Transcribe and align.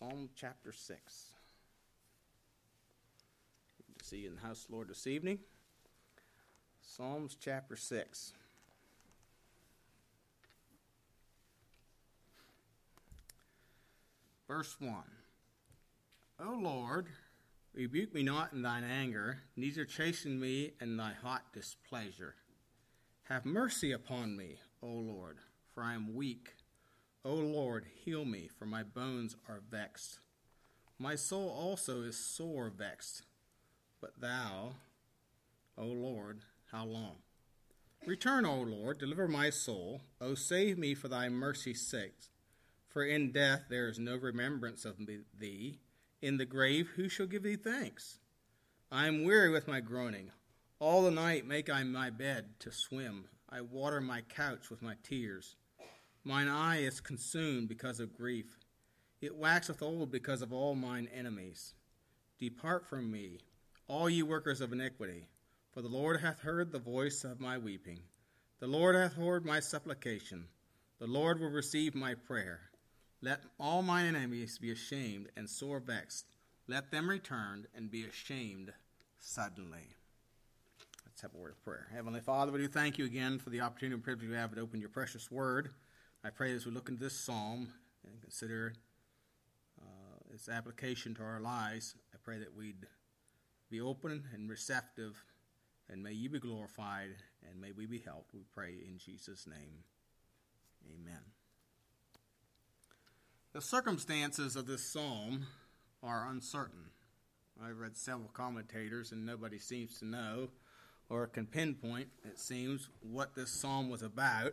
Psalm 0.00 0.30
chapter 0.34 0.72
6. 0.72 1.26
Good 3.86 3.98
to 3.98 4.04
see 4.04 4.16
you 4.20 4.28
in 4.28 4.36
the 4.36 4.40
house, 4.40 4.66
Lord, 4.70 4.88
this 4.88 5.06
evening. 5.06 5.40
Psalms 6.80 7.36
chapter 7.38 7.76
6. 7.76 8.32
Verse 14.48 14.74
1. 14.78 14.94
O 16.46 16.58
Lord, 16.58 17.08
rebuke 17.74 18.14
me 18.14 18.22
not 18.22 18.54
in 18.54 18.62
thine 18.62 18.84
anger, 18.84 19.40
neither 19.54 19.84
chasten 19.84 20.40
me 20.40 20.72
in 20.80 20.96
thy 20.96 21.12
hot 21.12 21.42
displeasure. 21.52 22.36
Have 23.24 23.44
mercy 23.44 23.92
upon 23.92 24.34
me, 24.34 24.56
O 24.82 24.86
Lord, 24.88 25.36
for 25.74 25.82
I 25.82 25.92
am 25.92 26.14
weak. 26.14 26.54
O 27.22 27.34
Lord, 27.34 27.84
heal 28.04 28.24
me, 28.24 28.48
for 28.58 28.64
my 28.64 28.82
bones 28.82 29.36
are 29.46 29.60
vexed. 29.70 30.20
My 30.98 31.16
soul 31.16 31.50
also 31.50 32.02
is 32.02 32.16
sore 32.16 32.70
vexed. 32.70 33.22
But 34.00 34.20
thou, 34.20 34.76
O 35.76 35.84
Lord, 35.84 36.40
how 36.72 36.86
long? 36.86 37.16
Return, 38.06 38.46
O 38.46 38.62
Lord, 38.62 38.98
deliver 38.98 39.28
my 39.28 39.50
soul. 39.50 40.00
O 40.20 40.34
save 40.34 40.78
me 40.78 40.94
for 40.94 41.08
thy 41.08 41.28
mercy's 41.28 41.86
sake. 41.86 42.30
For 42.88 43.04
in 43.04 43.32
death 43.32 43.64
there 43.68 43.88
is 43.88 43.98
no 43.98 44.16
remembrance 44.16 44.86
of 44.86 44.96
thee. 45.38 45.78
In 46.22 46.38
the 46.38 46.46
grave 46.46 46.88
who 46.96 47.10
shall 47.10 47.26
give 47.26 47.42
thee 47.42 47.56
thanks? 47.56 48.18
I 48.90 49.06
am 49.06 49.24
weary 49.24 49.50
with 49.50 49.68
my 49.68 49.80
groaning. 49.80 50.30
All 50.78 51.02
the 51.02 51.10
night 51.10 51.46
make 51.46 51.68
I 51.68 51.82
my 51.84 52.08
bed 52.08 52.58
to 52.60 52.72
swim. 52.72 53.26
I 53.50 53.60
water 53.60 54.00
my 54.00 54.22
couch 54.22 54.70
with 54.70 54.80
my 54.80 54.94
tears. 55.02 55.56
Mine 56.24 56.48
eye 56.48 56.82
is 56.82 57.00
consumed 57.00 57.68
because 57.68 57.98
of 57.98 58.16
grief. 58.16 58.58
It 59.22 59.36
waxeth 59.36 59.80
old 59.80 60.10
because 60.10 60.42
of 60.42 60.52
all 60.52 60.74
mine 60.74 61.08
enemies. 61.14 61.74
Depart 62.38 62.86
from 62.86 63.10
me, 63.10 63.38
all 63.88 64.08
ye 64.08 64.22
workers 64.22 64.60
of 64.60 64.72
iniquity, 64.72 65.26
for 65.72 65.80
the 65.80 65.88
Lord 65.88 66.20
hath 66.20 66.40
heard 66.40 66.72
the 66.72 66.78
voice 66.78 67.24
of 67.24 67.40
my 67.40 67.56
weeping. 67.56 68.00
The 68.58 68.66
Lord 68.66 68.94
hath 68.94 69.14
heard 69.14 69.46
my 69.46 69.60
supplication. 69.60 70.44
The 70.98 71.06
Lord 71.06 71.40
will 71.40 71.50
receive 71.50 71.94
my 71.94 72.14
prayer. 72.14 72.60
Let 73.22 73.40
all 73.58 73.80
mine 73.80 74.14
enemies 74.14 74.58
be 74.58 74.70
ashamed 74.72 75.28
and 75.36 75.48
sore 75.48 75.80
vexed. 75.80 76.26
Let 76.68 76.90
them 76.90 77.08
return 77.08 77.66
and 77.74 77.90
be 77.90 78.04
ashamed 78.04 78.72
suddenly. 79.18 79.96
Let's 81.06 81.22
have 81.22 81.34
a 81.34 81.38
word 81.38 81.52
of 81.52 81.64
prayer. 81.64 81.88
Heavenly 81.92 82.20
Father, 82.20 82.52
we 82.52 82.60
do 82.60 82.68
thank 82.68 82.98
you 82.98 83.06
again 83.06 83.38
for 83.38 83.48
the 83.48 83.60
opportunity 83.60 83.94
and 83.94 84.04
privilege 84.04 84.28
we 84.28 84.36
have 84.36 84.54
to 84.54 84.60
open 84.60 84.80
your 84.80 84.90
precious 84.90 85.30
word. 85.30 85.70
I 86.22 86.28
pray 86.28 86.52
as 86.52 86.66
we 86.66 86.72
look 86.72 86.90
into 86.90 87.02
this 87.02 87.18
psalm 87.18 87.72
and 88.06 88.20
consider 88.20 88.74
uh, 89.80 90.34
its 90.34 90.50
application 90.50 91.14
to 91.14 91.22
our 91.22 91.40
lives, 91.40 91.94
I 92.12 92.18
pray 92.22 92.38
that 92.38 92.54
we'd 92.54 92.86
be 93.70 93.80
open 93.80 94.24
and 94.34 94.50
receptive, 94.50 95.24
and 95.88 96.02
may 96.02 96.12
you 96.12 96.28
be 96.28 96.38
glorified, 96.38 97.14
and 97.48 97.58
may 97.58 97.72
we 97.72 97.86
be 97.86 98.00
helped. 98.00 98.34
We 98.34 98.42
pray 98.52 98.74
in 98.86 98.98
Jesus' 98.98 99.46
name. 99.46 99.84
Amen. 100.92 101.22
The 103.54 103.62
circumstances 103.62 104.56
of 104.56 104.66
this 104.66 104.84
psalm 104.84 105.46
are 106.02 106.28
uncertain. 106.28 106.90
I've 107.64 107.78
read 107.78 107.96
several 107.96 108.28
commentators, 108.34 109.12
and 109.12 109.24
nobody 109.24 109.58
seems 109.58 109.98
to 110.00 110.04
know 110.04 110.50
or 111.08 111.26
can 111.26 111.46
pinpoint, 111.46 112.08
it 112.24 112.38
seems, 112.38 112.88
what 113.00 113.34
this 113.34 113.50
psalm 113.50 113.88
was 113.88 114.02
about. 114.02 114.52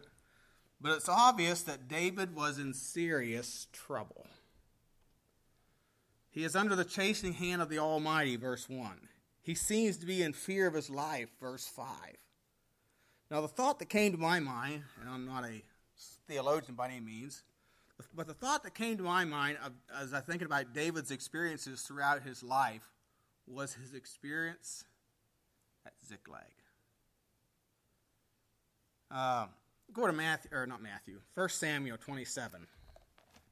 But 0.79 0.93
it's 0.93 1.09
obvious 1.09 1.61
that 1.63 1.87
David 1.87 2.35
was 2.35 2.59
in 2.59 2.73
serious 2.73 3.67
trouble. 3.73 4.27
He 6.29 6.43
is 6.43 6.55
under 6.55 6.75
the 6.75 6.85
chastening 6.85 7.33
hand 7.33 7.61
of 7.61 7.69
the 7.69 7.79
Almighty, 7.79 8.35
verse 8.35 8.69
1. 8.69 9.09
He 9.41 9.55
seems 9.55 9.97
to 9.97 10.05
be 10.05 10.21
in 10.21 10.33
fear 10.33 10.67
of 10.67 10.75
his 10.75 10.89
life, 10.89 11.29
verse 11.39 11.67
5. 11.67 11.87
Now, 13.31 13.41
the 13.41 13.47
thought 13.47 13.79
that 13.79 13.89
came 13.89 14.11
to 14.11 14.17
my 14.17 14.39
mind, 14.39 14.83
and 15.01 15.09
I'm 15.09 15.25
not 15.25 15.45
a 15.45 15.63
theologian 16.27 16.75
by 16.75 16.89
any 16.89 16.99
means, 16.99 17.43
but 18.13 18.27
the 18.27 18.33
thought 18.33 18.63
that 18.63 18.75
came 18.75 18.97
to 18.97 19.03
my 19.03 19.25
mind 19.25 19.57
as 19.99 20.13
I 20.13 20.19
think 20.19 20.41
about 20.41 20.73
David's 20.73 21.11
experiences 21.11 21.81
throughout 21.81 22.21
his 22.21 22.43
life 22.43 22.87
was 23.47 23.73
his 23.73 23.93
experience 23.93 24.83
at 25.85 25.93
Ziklag. 26.07 26.43
Uh, 29.09 29.47
Go 29.93 30.05
to 30.05 30.13
Matthew, 30.13 30.51
or 30.53 30.67
not 30.67 30.81
Matthew, 30.81 31.19
1 31.33 31.49
Samuel 31.49 31.97
27. 31.97 32.67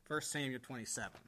1 0.08 0.22
Samuel 0.22 0.60
27. 0.60 1.20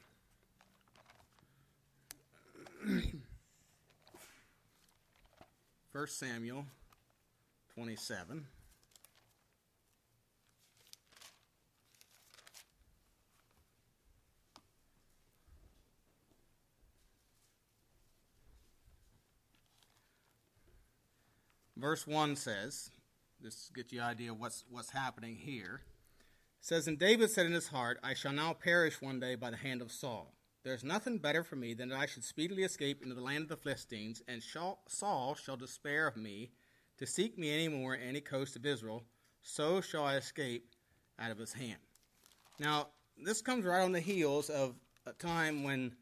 First 5.92 6.20
Samuel 6.20 6.66
27. 7.74 8.46
Verse 21.76 22.08
1 22.08 22.36
says, 22.36 22.90
this 23.42 23.70
gets 23.74 23.92
you 23.94 24.00
an 24.00 24.08
idea 24.08 24.32
of 24.32 24.40
what's, 24.40 24.64
what's 24.70 24.92
happening 24.92 25.36
here. 25.36 25.82
It 26.60 26.66
says, 26.66 26.88
And 26.88 26.98
David 26.98 27.30
said 27.30 27.46
in 27.46 27.54
his 27.54 27.68
heart, 27.68 28.00
I 28.04 28.14
shall 28.14 28.34
now 28.34 28.54
perish 28.54 29.02
one 29.02 29.20
day 29.20 29.36
by 29.36 29.52
the 29.52 29.58
hand 29.58 29.82
of 29.82 29.92
Saul. 29.92 30.34
There 30.64 30.74
is 30.74 30.84
nothing 30.84 31.18
better 31.20 31.44
for 31.44 31.56
me 31.56 31.74
than 31.74 31.90
that 31.90 32.00
I 32.00 32.08
should 32.08 32.24
speedily 32.24 32.64
escape 32.64 33.02
into 33.02 33.16
the 33.16 33.22
land 33.22 33.44
of 33.44 33.50
the 33.50 33.58
Philistines, 33.58 34.22
and 34.28 34.44
Saul 34.44 35.36
shall 35.36 35.56
despair 35.56 36.08
of 36.08 36.18
me 36.18 36.52
to 36.98 37.06
seek 37.06 37.38
me 37.38 37.54
any 37.54 37.68
more 37.68 37.96
in 37.96 38.02
any 38.02 38.22
coast 38.22 38.56
of 38.56 38.66
Israel. 38.66 39.04
So 39.42 39.80
shall 39.82 40.04
I 40.04 40.16
escape 40.16 40.72
out 41.20 41.32
of 41.32 41.38
his 41.38 41.54
hand. 41.54 41.80
Now, 42.60 42.88
this 43.18 43.42
comes 43.42 43.66
right 43.66 43.82
on 43.82 43.92
the 43.92 44.00
heels 44.00 44.50
of 44.50 44.76
a 45.06 45.14
time 45.14 45.64
when 45.64 45.96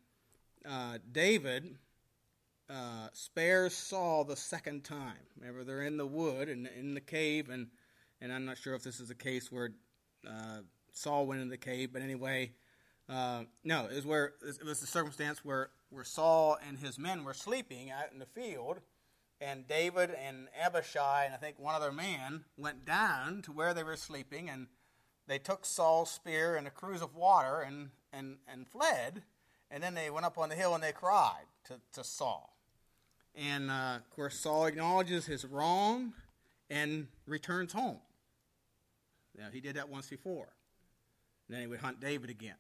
uh, 0.68 0.98
David 1.12 1.78
uh, 2.70 3.10
spares 3.14 3.74
Saul 3.74 4.24
the 4.24 4.36
second 4.36 4.84
time. 4.84 5.14
Remember, 5.40 5.64
they're 5.64 5.84
in 5.84 5.98
the 5.98 6.06
wood 6.06 6.50
and 6.50 6.68
in 6.68 6.94
the 6.94 7.02
cave, 7.02 7.50
and 7.50 7.68
and 8.22 8.32
I'm 8.34 8.46
not 8.46 8.58
sure 8.58 8.74
if 8.74 8.84
this 8.84 9.00
is 9.00 9.10
a 9.10 9.16
case 9.16 9.52
where 9.52 9.72
uh, 10.28 10.60
Saul 10.94 11.28
went 11.28 11.42
in 11.42 11.50
the 11.50 11.58
cave, 11.58 11.92
but 11.94 12.02
anyway, 12.02 12.54
uh, 13.08 13.44
no, 13.64 13.86
it 13.86 13.96
was 13.96 14.06
where 14.06 14.34
it 14.42 14.66
was 14.66 14.80
the 14.80 14.88
circumstance 14.88 15.44
where 15.44 15.70
where 15.90 16.04
Saul 16.04 16.58
and 16.68 16.80
his 16.80 16.98
men 16.98 17.24
were 17.24 17.34
sleeping 17.34 17.92
out 17.92 18.12
in 18.12 18.20
the 18.20 18.26
field, 18.26 18.82
and 19.40 19.68
David 19.68 20.12
and 20.12 20.48
Abishai 20.60 21.26
and 21.26 21.34
I 21.34 21.38
think 21.38 21.60
one 21.60 21.76
other 21.76 21.92
man 21.92 22.46
went 22.58 22.86
down 22.86 23.42
to 23.44 23.52
where 23.52 23.74
they 23.74 23.84
were 23.84 23.96
sleeping, 23.96 24.50
and 24.50 24.68
they 25.28 25.38
took 25.38 25.66
Saul's 25.66 26.10
spear 26.10 26.56
and 26.56 26.66
a 26.66 26.72
cruse 26.72 27.02
of 27.02 27.16
water 27.16 27.62
and 27.62 27.90
and 28.12 28.38
and 28.48 28.68
fled, 28.68 29.22
and 29.70 29.84
then 29.84 29.94
they 29.94 30.10
went 30.10 30.26
up 30.26 30.40
on 30.40 30.50
the 30.50 30.56
hill 30.56 30.74
and 30.74 30.84
they 30.84 30.92
cried 30.92 31.46
to, 31.66 31.80
to 31.94 32.04
Saul. 32.04 32.55
And 33.36 33.70
uh, 33.70 33.98
of 33.98 34.10
course, 34.12 34.40
Saul 34.40 34.66
acknowledges 34.66 35.26
his 35.26 35.46
wrong 35.46 36.14
and 36.70 37.08
returns 37.28 37.74
home. 37.74 37.98
Now, 39.38 39.48
he 39.52 39.60
did 39.60 39.76
that 39.76 39.90
once 39.90 40.08
before. 40.08 40.48
And 41.48 41.56
then 41.56 41.62
he 41.62 41.68
would 41.68 41.80
hunt 41.80 42.00
David 42.00 42.30
again. 42.30 42.56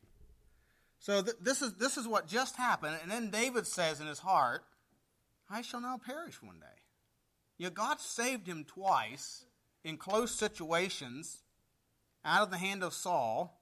So 0.99 1.21
th- 1.21 1.37
this, 1.41 1.61
is, 1.61 1.73
this 1.75 1.97
is 1.97 2.07
what 2.07 2.27
just 2.27 2.55
happened. 2.55 2.97
And 3.01 3.11
then 3.11 3.29
David 3.29 3.67
says 3.67 4.01
in 4.01 4.07
his 4.07 4.19
heart, 4.19 4.63
I 5.49 5.61
shall 5.61 5.81
now 5.81 5.99
perish 6.03 6.41
one 6.41 6.59
day. 6.59 6.81
You 7.57 7.67
know, 7.67 7.71
God 7.71 7.99
saved 7.99 8.47
him 8.47 8.65
twice 8.65 9.45
in 9.83 9.97
close 9.97 10.31
situations 10.31 11.43
out 12.25 12.43
of 12.43 12.51
the 12.51 12.57
hand 12.57 12.83
of 12.83 12.93
Saul. 12.93 13.61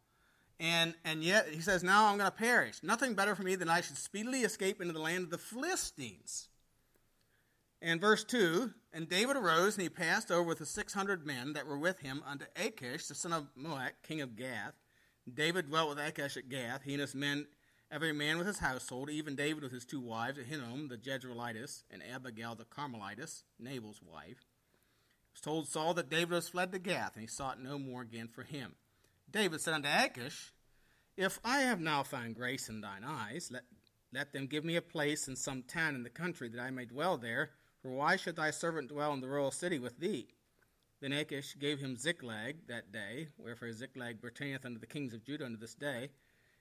And, 0.60 0.96
and 1.04 1.24
yet 1.24 1.50
he 1.50 1.62
says, 1.62 1.84
Now 1.84 2.08
I'm 2.08 2.18
going 2.18 2.30
to 2.30 2.36
perish. 2.36 2.82
Nothing 2.82 3.14
better 3.14 3.36
for 3.36 3.44
me 3.44 3.56
than 3.56 3.70
I 3.70 3.82
should 3.82 3.98
speedily 3.98 4.42
escape 4.42 4.82
into 4.82 4.94
the 4.94 5.02
land 5.02 5.26
of 5.26 5.30
the 5.30 5.38
Philistines. 5.38 6.48
And 7.86 8.00
verse 8.00 8.24
2 8.24 8.72
And 8.94 9.10
David 9.10 9.36
arose, 9.36 9.76
and 9.76 9.84
he 9.84 9.90
passed 9.90 10.32
over 10.32 10.44
with 10.44 10.60
the 10.60 10.66
600 10.66 11.28
men 11.28 11.52
that 11.52 11.68
were 11.68 11.78
with 11.78 12.00
him 12.00 12.24
unto 12.26 12.46
Achish, 12.56 13.08
the 13.08 13.14
son 13.14 13.34
of 13.34 13.50
Maoch, 13.60 13.92
king 14.04 14.22
of 14.22 14.38
Gath. 14.38 14.74
David 15.32 15.68
dwelt 15.68 15.90
with 15.90 16.00
Achish 16.00 16.38
at 16.38 16.48
Gath, 16.48 16.84
he 16.84 16.94
and 16.94 17.02
his 17.02 17.14
men, 17.14 17.46
every 17.92 18.14
man 18.14 18.38
with 18.38 18.48
his 18.48 18.60
household, 18.60 19.10
even 19.10 19.36
David 19.36 19.64
with 19.64 19.74
his 19.74 19.84
two 19.84 20.00
wives, 20.00 20.40
Ahinoam 20.40 20.88
the 20.88 20.98
Jezreelitess, 20.98 21.84
and 21.92 22.02
Abigail 22.10 22.56
the 22.56 22.64
Carmelitess, 22.64 23.44
Nabal's 23.60 24.02
wife. 24.02 24.30
It 24.40 25.34
was 25.34 25.42
told 25.42 25.68
Saul 25.68 25.94
that 25.96 26.10
David 26.10 26.32
was 26.32 26.48
fled 26.48 26.72
to 26.72 26.80
Gath, 26.80 27.16
and 27.16 27.22
he 27.22 27.28
sought 27.28 27.62
no 27.62 27.78
more 27.78 28.02
again 28.02 28.30
for 28.30 28.44
him. 28.44 28.76
David 29.30 29.60
said 29.60 29.74
unto 29.74 29.90
Achish, 29.90 30.54
If 31.18 31.38
I 31.44 31.60
have 31.60 31.82
now 31.82 32.04
found 32.04 32.36
grace 32.36 32.70
in 32.70 32.80
thine 32.80 33.04
eyes, 33.06 33.50
let, 33.52 33.64
let 34.14 34.32
them 34.32 34.48
give 34.48 34.64
me 34.64 34.78
a 34.78 34.82
place 34.82 35.28
in 35.28 35.36
some 35.36 35.64
town 35.64 35.96
in 35.96 36.04
the 36.04 36.10
country, 36.10 36.48
that 36.48 36.62
I 36.62 36.72
may 36.72 36.86
dwell 36.86 37.18
there 37.18 37.52
for 37.84 37.92
why 37.92 38.16
should 38.16 38.38
thy 38.38 38.50
servant 38.50 38.88
dwell 38.88 39.14
in 39.14 39.22
the 39.22 39.28
royal 39.28 39.52
city 39.52 39.78
with 39.78 40.00
thee? 40.00 40.30
Then 41.02 41.12
Achish 41.12 41.58
gave 41.60 41.80
him 41.80 41.98
Ziklag 41.98 42.66
that 42.68 42.94
day, 42.94 43.28
wherefore 43.38 43.74
Ziklag 43.74 44.22
pertaineth 44.22 44.66
unto 44.66 44.80
the 44.80 44.88
kings 44.88 45.14
of 45.14 45.26
Judah 45.26 45.46
unto 45.46 45.58
this 45.58 45.76
day. 45.76 46.10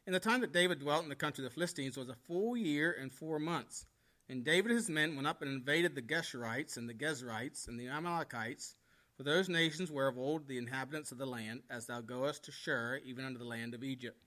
And 0.04 0.14
the 0.14 0.20
time 0.20 0.40
that 0.40 0.52
David 0.52 0.80
dwelt 0.80 1.04
in 1.04 1.08
the 1.08 1.14
country 1.14 1.44
of 1.44 1.50
the 1.50 1.54
Philistines 1.54 1.96
was 1.96 2.08
a 2.08 2.16
full 2.26 2.56
year 2.56 2.94
and 3.00 3.12
four 3.12 3.38
months. 3.38 3.86
And 4.28 4.44
David 4.44 4.72
and 4.72 4.78
his 4.78 4.90
men 4.90 5.14
went 5.14 5.28
up 5.28 5.42
and 5.42 5.50
invaded 5.50 5.94
the 5.94 6.02
Geshurites 6.02 6.76
and 6.76 6.88
the 6.88 6.94
Gezrites 6.94 7.68
and 7.68 7.78
the 7.78 7.86
Amalekites, 7.86 8.74
for 9.16 9.22
those 9.22 9.48
nations 9.48 9.90
were 9.90 10.08
of 10.08 10.18
old 10.18 10.48
the 10.48 10.58
inhabitants 10.58 11.12
of 11.12 11.18
the 11.18 11.26
land, 11.26 11.62
as 11.70 11.86
thou 11.86 12.00
goest 12.00 12.44
to 12.44 12.50
Shur, 12.52 13.00
even 13.04 13.24
unto 13.24 13.38
the 13.38 13.44
land 13.44 13.74
of 13.74 13.84
Egypt. 13.84 14.18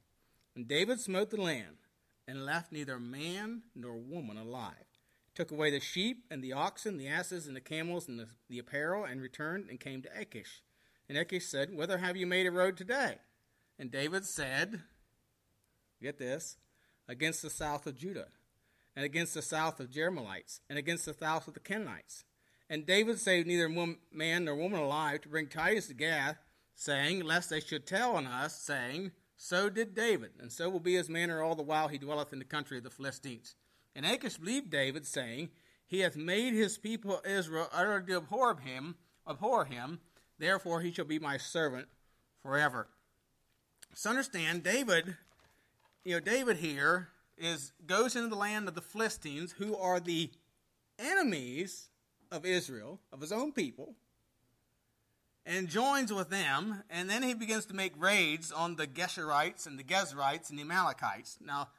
And 0.55 0.67
David 0.67 1.01
smote 1.01 1.31
the 1.31 1.41
land, 1.41 1.77
and 2.27 2.45
left 2.45 2.71
neither 2.71 2.99
man 2.99 3.63
nor 3.75 3.97
woman 3.97 4.37
alive. 4.37 4.94
Took 5.35 5.51
away 5.51 5.69
the 5.69 5.81
sheep 5.81 6.23
and 6.31 6.41
the 6.41 6.53
oxen, 6.53 6.97
the 6.97 7.09
asses 7.09 7.45
and 7.45 7.55
the 7.55 7.61
camels 7.61 8.07
and 8.07 8.17
the, 8.17 8.27
the 8.49 8.57
apparel, 8.57 9.03
and 9.03 9.21
returned 9.21 9.69
and 9.69 9.79
came 9.79 10.01
to 10.01 10.19
Achish. 10.19 10.63
And 11.09 11.17
Achish 11.17 11.45
said, 11.45 11.75
Whither 11.75 11.97
have 11.97 12.15
you 12.15 12.25
made 12.25 12.47
a 12.47 12.51
road 12.51 12.77
today? 12.77 13.17
And 13.77 13.91
David 13.91 14.25
said, 14.25 14.81
Get 16.01 16.17
this, 16.17 16.57
against 17.07 17.41
the 17.41 17.49
south 17.49 17.85
of 17.85 17.97
Judah, 17.97 18.27
and 18.95 19.03
against 19.03 19.33
the 19.33 19.41
south 19.41 19.79
of 19.81 19.91
Jerahmeelites, 19.91 20.61
and 20.69 20.79
against 20.79 21.05
the 21.05 21.13
south 21.13 21.47
of 21.47 21.53
the 21.53 21.59
Kenites. 21.59 22.23
And 22.69 22.85
David 22.85 23.19
saved 23.19 23.47
neither 23.47 23.69
man 24.11 24.45
nor 24.45 24.55
woman 24.55 24.79
alive 24.79 25.21
to 25.21 25.29
bring 25.29 25.47
tidings 25.47 25.87
to 25.87 25.93
Gath, 25.93 26.37
saying, 26.73 27.23
Lest 27.23 27.49
they 27.49 27.59
should 27.59 27.85
tell 27.85 28.15
on 28.15 28.25
us, 28.25 28.59
saying, 28.59 29.11
So 29.37 29.69
did 29.69 29.93
David, 29.93 30.31
and 30.39 30.51
so 30.51 30.69
will 30.69 30.79
be 30.79 30.95
his 30.95 31.09
manner 31.09 31.43
all 31.43 31.55
the 31.55 31.61
while 31.61 31.89
he 31.89 31.97
dwelleth 31.97 32.33
in 32.33 32.39
the 32.39 32.45
country 32.45 32.77
of 32.77 32.83
the 32.83 32.89
Philistines. 32.89 33.55
And 33.95 34.05
Achish 34.05 34.37
believed 34.37 34.69
David, 34.69 35.05
saying, 35.05 35.49
He 35.87 36.01
hath 36.01 36.17
made 36.17 36.53
his 36.53 36.77
people 36.77 37.21
Israel 37.25 37.69
utterly 37.71 38.13
abhor 38.13 38.57
him, 38.57 38.95
abhor 39.27 39.65
him, 39.65 39.99
therefore 40.37 40.81
he 40.81 40.91
shall 40.91 41.05
be 41.05 41.19
my 41.19 41.37
servant 41.37 41.87
forever. 42.41 42.87
So 43.93 44.09
understand, 44.09 44.63
David, 44.63 45.15
you 46.03 46.15
know, 46.15 46.19
David 46.19 46.57
here 46.57 47.09
is 47.37 47.71
goes 47.85 48.15
into 48.15 48.27
the 48.27 48.35
land 48.35 48.67
of 48.67 48.75
the 48.75 48.81
Philistines, 48.81 49.53
who 49.53 49.77
are 49.77 49.99
the 49.99 50.29
enemies 50.99 51.89
of 52.31 52.45
Israel, 52.45 52.99
of 53.13 53.21
his 53.21 53.31
own 53.31 53.53
people, 53.53 53.95
and 55.45 55.69
joins 55.69 56.11
with 56.11 56.29
them, 56.29 56.83
and 56.89 57.09
then 57.09 57.23
he 57.23 57.33
begins 57.33 57.65
to 57.67 57.73
make 57.73 57.93
raids 57.97 58.51
on 58.51 58.75
the 58.75 58.87
Geshurites 58.87 59.65
and 59.65 59.79
the 59.79 59.83
Gezrites 59.83 60.49
and 60.49 60.57
the 60.57 60.63
Amalekites. 60.63 61.37
Now, 61.39 61.69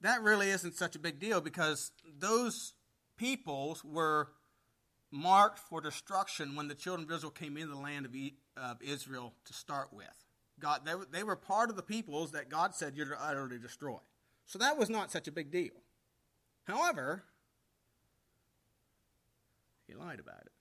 that 0.00 0.22
really 0.22 0.50
isn't 0.50 0.74
such 0.74 0.96
a 0.96 0.98
big 0.98 1.18
deal 1.18 1.40
because 1.40 1.92
those 2.18 2.74
peoples 3.16 3.84
were 3.84 4.28
marked 5.10 5.58
for 5.58 5.80
destruction 5.80 6.56
when 6.56 6.68
the 6.68 6.74
children 6.74 7.08
of 7.08 7.16
Israel 7.16 7.30
came 7.30 7.56
into 7.56 7.74
the 7.74 7.80
land 7.80 8.04
of, 8.06 8.14
of 8.56 8.82
Israel 8.82 9.34
to 9.44 9.52
start 9.52 9.92
with. 9.92 10.24
God, 10.60 10.80
they, 10.84 10.94
were, 10.94 11.06
they 11.10 11.22
were 11.22 11.36
part 11.36 11.70
of 11.70 11.76
the 11.76 11.82
peoples 11.82 12.32
that 12.32 12.48
God 12.48 12.74
said 12.74 12.96
you're 12.96 13.06
to 13.06 13.24
utterly 13.24 13.58
destroy. 13.58 13.98
So 14.46 14.58
that 14.58 14.76
was 14.76 14.90
not 14.90 15.10
such 15.10 15.28
a 15.28 15.32
big 15.32 15.50
deal. 15.50 15.72
However, 16.64 17.24
he 19.86 19.94
lied 19.94 20.20
about 20.20 20.42
it. 20.42 20.52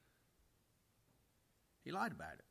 He 1.83 1.91
lied 1.91 2.11
about 2.11 2.33
it. 2.33 2.45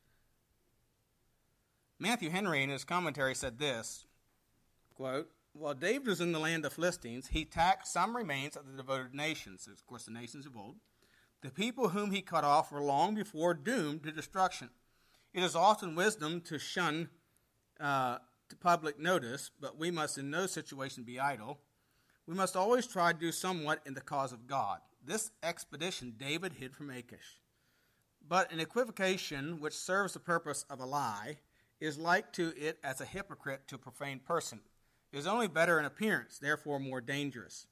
Matthew 1.98 2.30
Henry 2.30 2.62
in 2.62 2.70
his 2.70 2.84
commentary 2.84 3.34
said 3.34 3.58
this 3.58 4.06
quote, 4.94 5.30
While 5.54 5.74
David 5.74 6.06
was 6.06 6.20
in 6.20 6.32
the 6.32 6.38
land 6.38 6.64
of 6.64 6.72
Philistines, 6.72 7.28
he 7.28 7.44
taxed 7.44 7.92
some 7.92 8.16
remains 8.16 8.56
of 8.56 8.66
the 8.66 8.76
devoted 8.76 9.14
nations, 9.14 9.68
of 9.68 9.86
course, 9.86 10.04
the 10.04 10.10
nations 10.10 10.46
of 10.46 10.56
old. 10.56 10.76
The 11.42 11.50
people 11.50 11.90
whom 11.90 12.10
he 12.10 12.22
cut 12.22 12.44
off 12.44 12.72
were 12.72 12.82
long 12.82 13.14
before 13.14 13.52
doomed 13.52 14.04
to 14.04 14.12
destruction. 14.12 14.70
It 15.34 15.42
is 15.42 15.54
often 15.54 15.94
wisdom 15.94 16.40
to 16.42 16.58
shun 16.58 17.10
uh, 17.80 18.18
to 18.48 18.56
public 18.56 18.98
notice, 18.98 19.50
but 19.60 19.78
we 19.78 19.90
must 19.90 20.18
in 20.18 20.30
no 20.30 20.46
situation 20.46 21.04
be 21.04 21.18
idle. 21.18 21.58
We 22.26 22.34
must 22.34 22.56
always 22.56 22.86
try 22.86 23.12
to 23.12 23.18
do 23.18 23.32
somewhat 23.32 23.80
in 23.84 23.94
the 23.94 24.00
cause 24.00 24.32
of 24.32 24.46
God. 24.46 24.78
This 25.04 25.32
expedition 25.42 26.14
David 26.16 26.54
hid 26.54 26.74
from 26.74 26.90
Achish. 26.90 27.40
But 28.26 28.52
an 28.52 28.60
equivocation 28.60 29.60
which 29.60 29.74
serves 29.74 30.12
the 30.12 30.20
purpose 30.20 30.64
of 30.70 30.80
a 30.80 30.86
lie 30.86 31.38
is 31.80 31.98
like 31.98 32.32
to 32.34 32.52
it 32.56 32.78
as 32.84 33.00
a 33.00 33.04
hypocrite 33.04 33.66
to 33.68 33.74
a 33.74 33.78
profane 33.78 34.20
person. 34.20 34.60
Is 35.12 35.26
only 35.26 35.46
better 35.46 35.78
in 35.78 35.84
appearance, 35.84 36.38
therefore 36.38 36.80
more 36.80 37.02
dangerous. 37.02 37.66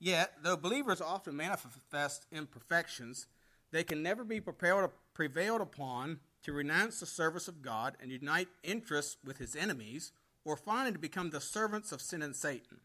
Yet, 0.00 0.32
though 0.42 0.56
believers 0.56 1.00
often 1.00 1.36
manifest 1.36 2.26
imperfections, 2.32 3.26
they 3.72 3.84
can 3.84 4.02
never 4.02 4.24
be 4.24 4.40
prevailed 4.40 5.60
upon 5.60 6.20
to 6.44 6.52
renounce 6.52 7.00
the 7.00 7.06
service 7.06 7.46
of 7.46 7.60
God 7.60 7.96
and 8.00 8.10
unite 8.10 8.48
interests 8.62 9.18
with 9.22 9.36
his 9.36 9.54
enemies, 9.54 10.12
or 10.44 10.56
finally 10.56 10.92
to 10.92 10.98
become 10.98 11.28
the 11.28 11.40
servants 11.40 11.92
of 11.92 12.00
sin 12.00 12.22
and 12.22 12.34
Satan. 12.34 12.80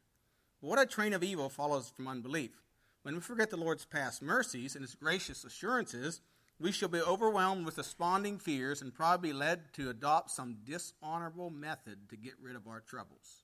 What 0.60 0.82
a 0.82 0.86
train 0.86 1.14
of 1.14 1.24
evil 1.24 1.48
follows 1.48 1.90
from 1.96 2.08
unbelief. 2.10 2.62
When 3.04 3.16
we 3.16 3.22
forget 3.22 3.50
the 3.52 3.58
Lord's 3.58 3.86
past 3.86 4.22
mercies 4.22 4.76
and 4.76 4.84
his 4.84 4.96
gracious 4.96 5.46
assurances, 5.46 6.20
we 6.60 6.72
shall 6.72 6.90
be 6.90 7.02
overwhelmed 7.02 7.66
with 7.66 7.76
desponding 7.76 8.40
fears 8.40 8.82
and 8.82 8.94
probably 8.94 9.32
led 9.32 9.74
to 9.74 9.90
adopt 9.90 10.32
some 10.32 10.58
dishonorable 10.66 11.50
method 11.50 12.10
to 12.10 12.18
get 12.18 12.34
rid 12.42 12.56
of 12.56 12.68
our 12.68 12.82
troubles. 12.82 13.43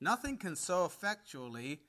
Nothing 0.00 0.36
can 0.36 0.56
so 0.56 0.84
effectually 0.84 1.80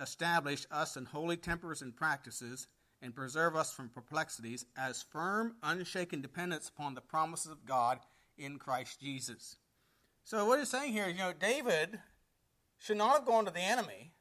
establish 0.00 0.66
us 0.70 0.96
in 0.96 1.04
holy 1.04 1.36
tempers 1.36 1.82
and 1.82 1.94
practices 1.94 2.66
and 3.00 3.14
preserve 3.14 3.56
us 3.56 3.72
from 3.72 3.88
perplexities 3.88 4.64
as 4.76 5.02
firm, 5.02 5.56
unshaken 5.62 6.20
dependence 6.20 6.68
upon 6.68 6.94
the 6.94 7.00
promises 7.00 7.50
of 7.50 7.66
God 7.66 7.98
in 8.38 8.58
Christ 8.58 9.00
Jesus. 9.00 9.56
So, 10.24 10.46
what 10.46 10.58
he's 10.58 10.70
saying 10.70 10.92
here 10.92 11.06
is, 11.06 11.14
you 11.14 11.18
know, 11.18 11.32
David 11.38 11.98
should 12.78 12.96
not 12.96 13.16
have 13.16 13.26
gone 13.26 13.44
to 13.44 13.50
the 13.50 13.60
enemy 13.60 14.12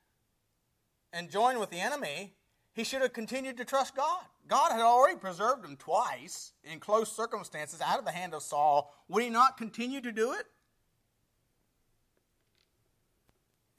and 1.13 1.29
joined 1.29 1.59
with 1.59 1.69
the 1.69 1.79
enemy. 1.79 2.33
He 2.73 2.83
should 2.83 3.01
have 3.01 3.13
continued 3.13 3.57
to 3.57 3.65
trust 3.65 3.95
God. 3.95 4.23
God 4.47 4.71
had 4.71 4.81
already 4.81 5.17
preserved 5.17 5.65
him 5.65 5.75
twice 5.77 6.53
in 6.63 6.79
close 6.79 7.15
circumstances 7.15 7.81
out 7.81 7.99
of 7.99 8.05
the 8.05 8.11
hand 8.11 8.33
of 8.33 8.41
Saul. 8.41 8.93
Would 9.09 9.23
he 9.23 9.29
not 9.29 9.57
continue 9.57 10.01
to 10.01 10.11
do 10.11 10.33
it? 10.33 10.45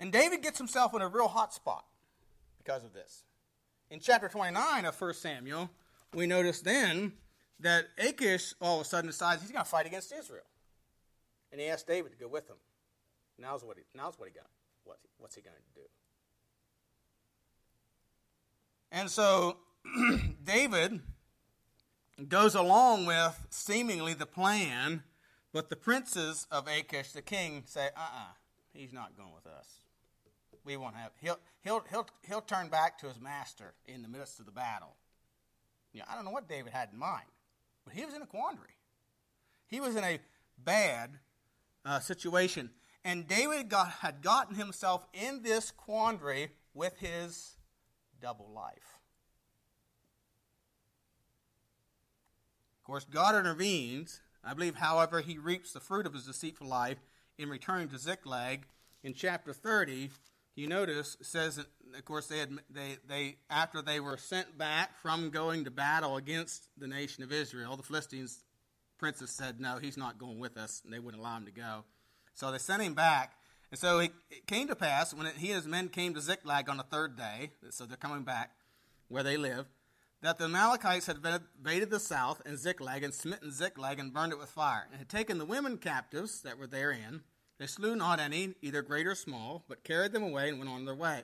And 0.02 0.10
David 0.10 0.43
gets 0.43 0.58
himself 0.58 0.94
in 0.94 1.00
a 1.00 1.06
real 1.06 1.28
hot 1.28 1.54
spot 1.54 1.84
because 2.58 2.82
of 2.82 2.93
this. 2.93 3.22
In 3.88 4.00
chapter 4.00 4.28
29 4.28 4.84
of 4.84 5.00
1 5.00 5.14
Samuel, 5.14 5.70
we 6.12 6.26
notice 6.26 6.60
then 6.60 7.12
that 7.60 7.84
Achish 7.96 8.52
all 8.60 8.81
of 8.81 8.82
a 8.82 8.84
sudden 8.84 9.08
decides 9.08 9.43
he's 9.43 9.52
going 9.52 9.64
to 9.64 9.70
fight 9.70 9.87
against 9.87 10.12
Israel. 10.12 10.43
And 11.52 11.60
he 11.60 11.69
asks 11.69 11.84
David 11.84 12.10
to 12.10 12.19
go 12.19 12.26
with 12.26 12.50
him. 12.50 12.56
Now's 13.38 13.62
what 13.62 13.76
he, 13.76 13.84
now's 13.94 14.19
what 14.19 14.28
he 14.28 14.34
got. 14.34 14.49
What, 14.82 14.99
what's 15.19 15.37
he 15.37 15.40
going 15.40 15.54
to 15.54 15.81
do? 15.81 15.87
And 18.90 19.09
so 19.09 19.59
David 20.44 20.99
goes 22.28 22.56
along 22.56 23.06
with 23.06 23.47
seemingly 23.50 24.14
the 24.14 24.26
plan, 24.26 25.04
but 25.52 25.71
the 25.71 25.76
princes 25.76 26.49
of 26.50 26.66
Achish, 26.66 27.12
the 27.12 27.23
king, 27.23 27.62
say, 27.66 27.90
uh 27.97 28.00
uh-uh, 28.00 28.21
uh, 28.21 28.32
he's 28.73 28.92
not 28.92 29.16
going 29.16 29.32
with 29.32 29.47
us. 29.47 29.81
We 30.64 30.76
won't 30.76 30.95
have, 30.95 31.11
he'll, 31.21 31.38
he'll, 31.62 31.85
he'll, 31.90 32.07
he'll 32.26 32.40
turn 32.40 32.69
back 32.69 32.99
to 32.99 33.09
his 33.09 33.21
master 33.21 33.75
in 33.87 34.02
the 34.02 34.09
midst 34.09 34.38
of 34.38 34.47
the 34.47 34.52
battle. 34.52 34.95
You 35.92 36.00
know, 36.00 36.07
I 36.11 36.14
don't 36.14 36.25
know 36.25 36.31
what 36.31 36.49
David 36.49 36.73
had 36.73 36.90
in 36.92 36.99
mind, 36.99 37.26
but 37.85 37.95
he 37.95 38.04
was 38.04 38.14
in 38.14 38.23
a 38.23 38.26
quandary. 38.26 38.76
He 39.66 39.81
was 39.81 39.97
in 39.97 40.04
a 40.04 40.19
bad 40.59 41.11
uh, 41.85 42.00
situation. 42.00 42.71
And 43.04 43.26
David 43.26 43.69
got, 43.69 43.90
had 43.90 44.23
gotten 44.23 44.54
himself 44.54 45.07
in 45.12 45.42
this 45.42 45.71
quandary 45.71 46.50
with 46.75 46.99
his 46.99 47.57
double 48.21 48.50
life. 48.54 48.99
Of 52.78 52.87
course, 52.87 53.04
God 53.04 53.35
intervenes. 53.35 54.21
I 54.45 54.54
believe, 54.54 54.76
however, 54.76 55.21
he 55.21 55.38
reaps 55.38 55.73
the 55.73 55.81
fruit 55.81 56.07
of 56.07 56.14
his 56.14 56.26
deceitful 56.26 56.66
life 56.66 56.99
in 57.38 57.49
returning 57.49 57.88
to 57.88 57.99
Ziklag. 57.99 58.66
In 59.04 59.14
chapter 59.14 59.52
30, 59.52 60.11
you 60.54 60.66
notice, 60.66 61.16
it 61.21 61.26
says, 61.26 61.59
of 61.59 62.04
course, 62.04 62.26
they, 62.26 62.38
had, 62.38 62.50
they, 62.71 62.97
they, 63.09 63.37
after 63.49 63.80
they 63.80 64.00
were 64.00 64.16
sent 64.16 64.59
back 64.59 64.99
from 65.00 65.30
going 65.30 65.64
to 65.64 65.71
battle 65.71 66.16
against 66.16 66.68
the 66.76 66.87
nation 66.87 67.25
of 67.25 67.32
Israel, 67.32 67.76
the 67.76 67.82
Philistines 67.82 68.44
princes 68.99 69.30
said, 69.30 69.61
no, 69.61 69.78
he's 69.78 69.97
not 69.97 70.18
going 70.18 70.38
with 70.38 70.56
us, 70.56 70.82
and 70.85 70.92
they 70.92 70.99
wouldn't 70.99 71.21
allow 71.21 71.37
him 71.37 71.47
to 71.47 71.52
go. 71.52 71.85
So 72.35 72.52
they 72.52 72.59
sent 72.59 72.82
him 72.82 72.94
back. 72.94 73.32
And 73.71 73.78
so 73.80 73.99
it 74.00 74.12
came 74.47 74.68
to 74.68 74.76
pass 74.76 75.14
when 75.14 75.26
it, 75.26 75.35
he 75.38 75.49
and 75.49 75.56
his 75.56 75.66
men 75.66 75.88
came 75.88 76.12
to 76.14 76.21
Ziklag 76.21 76.68
on 76.68 76.76
the 76.76 76.82
third 76.82 77.16
day, 77.16 77.50
so 77.71 77.87
they're 77.87 77.97
coming 77.97 78.23
back 78.23 78.50
where 79.09 79.23
they 79.23 79.37
live, 79.37 79.66
that 80.21 80.38
the 80.38 80.44
Amalekites 80.44 81.06
had 81.06 81.18
invaded 81.59 81.90
the 81.90 81.99
south 81.99 82.42
and 82.47 82.59
Ziklag 82.59 83.02
and 83.02 83.12
smitten 83.12 83.50
Ziklag 83.50 83.99
and 83.99 84.12
burned 84.12 84.32
it 84.32 84.38
with 84.38 84.50
fire, 84.50 84.87
and 84.90 84.99
had 84.99 85.09
taken 85.09 85.38
the 85.38 85.44
women 85.44 85.78
captives 85.78 86.42
that 86.42 86.59
were 86.59 86.66
therein. 86.66 87.23
They 87.59 87.66
slew 87.66 87.94
not 87.94 88.21
any, 88.21 88.54
either 88.62 88.82
great 88.82 89.06
or 89.06 89.14
small, 89.14 89.64
but 89.68 89.85
carried 89.85 90.12
them 90.12 90.23
away 90.23 90.49
and 90.49 90.59
went 90.59 90.71
on 90.71 90.85
their 90.85 90.94
way. 90.94 91.23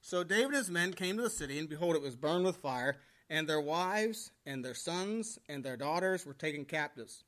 So 0.00 0.24
David 0.24 0.46
and 0.46 0.56
his 0.56 0.70
men 0.70 0.92
came 0.94 1.16
to 1.16 1.22
the 1.22 1.30
city, 1.30 1.58
and 1.58 1.68
behold, 1.68 1.94
it 1.94 2.02
was 2.02 2.16
burned 2.16 2.44
with 2.44 2.56
fire, 2.56 2.98
and 3.28 3.48
their 3.48 3.60
wives 3.60 4.32
and 4.44 4.64
their 4.64 4.74
sons 4.74 5.38
and 5.48 5.62
their 5.62 5.76
daughters 5.76 6.26
were 6.26 6.34
taken 6.34 6.64
captives. 6.64 7.24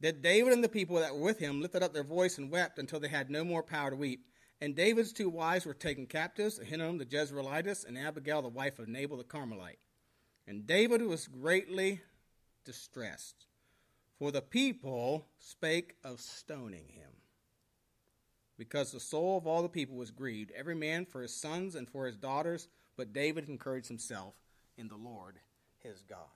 Then 0.00 0.22
David 0.22 0.52
and 0.52 0.64
the 0.64 0.68
people 0.68 0.96
that 0.96 1.14
were 1.14 1.20
with 1.20 1.38
him 1.38 1.60
lifted 1.60 1.82
up 1.82 1.92
their 1.92 2.04
voice 2.04 2.38
and 2.38 2.50
wept 2.50 2.78
until 2.78 3.00
they 3.00 3.08
had 3.08 3.30
no 3.30 3.44
more 3.44 3.62
power 3.62 3.90
to 3.90 3.96
weep. 3.96 4.24
And 4.60 4.76
David's 4.76 5.12
two 5.12 5.28
wives 5.28 5.66
were 5.66 5.74
taken 5.74 6.06
captives 6.06 6.58
Ahinoam 6.58 6.98
the 6.98 7.06
Jezreelitess 7.06 7.86
and 7.86 7.98
Abigail 7.98 8.42
the 8.42 8.48
wife 8.48 8.78
of 8.78 8.88
Nabal 8.88 9.16
the 9.16 9.24
Carmelite. 9.24 9.78
And 10.46 10.66
David 10.66 11.02
was 11.02 11.26
greatly 11.26 12.00
distressed, 12.64 13.46
for 14.18 14.30
the 14.30 14.42
people 14.42 15.26
spake 15.38 15.96
of 16.04 16.20
stoning 16.20 16.88
him. 16.88 17.19
Because 18.60 18.92
the 18.92 19.00
soul 19.00 19.38
of 19.38 19.46
all 19.46 19.62
the 19.62 19.70
people 19.70 19.96
was 19.96 20.10
grieved, 20.10 20.52
every 20.54 20.74
man 20.74 21.06
for 21.06 21.22
his 21.22 21.34
sons 21.34 21.74
and 21.74 21.88
for 21.88 22.04
his 22.04 22.14
daughters, 22.14 22.68
but 22.94 23.14
David 23.14 23.48
encouraged 23.48 23.88
himself 23.88 24.34
in 24.76 24.88
the 24.88 24.96
Lord 24.96 25.36
his 25.78 26.02
God. 26.02 26.28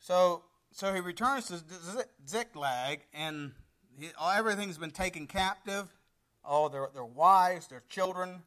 So, 0.00 0.42
so 0.72 0.92
he 0.92 1.00
returns 1.00 1.46
to 1.46 2.06
Ziklag, 2.28 3.06
and 3.14 3.52
he, 3.98 4.10
everything's 4.20 4.76
been 4.76 4.90
taken 4.90 5.26
captive 5.26 5.88
all 6.44 6.68
their, 6.68 6.90
their 6.92 7.06
wives, 7.06 7.68
their 7.68 7.82
children, 7.88 8.42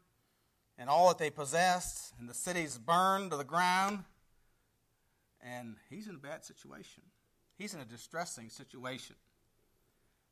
and 0.78 0.88
all 0.88 1.08
that 1.08 1.18
they 1.18 1.32
possessed, 1.32 2.14
and 2.20 2.30
the 2.30 2.36
city's 2.36 2.78
burned 2.78 3.32
to 3.32 3.38
the 3.38 3.44
ground. 3.44 4.04
And 5.42 5.78
he's 5.90 6.08
in 6.08 6.14
a 6.14 6.20
bad 6.20 6.46
situation. 6.46 7.02
He's 7.58 7.74
in 7.74 7.80
a 7.80 7.86
distressing 7.86 8.50
situation. 8.50 9.16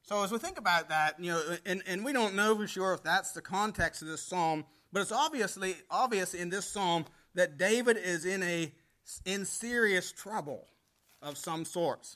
So 0.08 0.24
as 0.24 0.32
we 0.32 0.38
think 0.38 0.58
about 0.58 0.88
that, 0.88 1.20
you 1.20 1.34
know, 1.34 1.42
and, 1.66 1.84
and 1.86 2.06
we 2.06 2.14
don't 2.14 2.34
know 2.34 2.56
for 2.56 2.66
sure 2.66 2.94
if 2.94 3.04
that's 3.04 3.34
the 3.34 3.42
context 3.42 4.02
of 4.02 4.08
this 4.08 4.22
psalm, 4.22 4.64
but 4.94 5.02
it's 5.02 5.12
obviously 5.12 5.76
obvious 5.92 6.34
in 6.34 6.50
this 6.50 6.66
psalm 6.66 7.04
that 7.36 7.58
David 7.58 7.98
is 7.98 8.24
in 8.24 8.42
a 8.42 8.72
in 9.26 9.44
serious 9.44 10.14
trouble 10.14 10.66
of 11.22 11.38
some 11.38 11.66
sorts. 11.66 12.16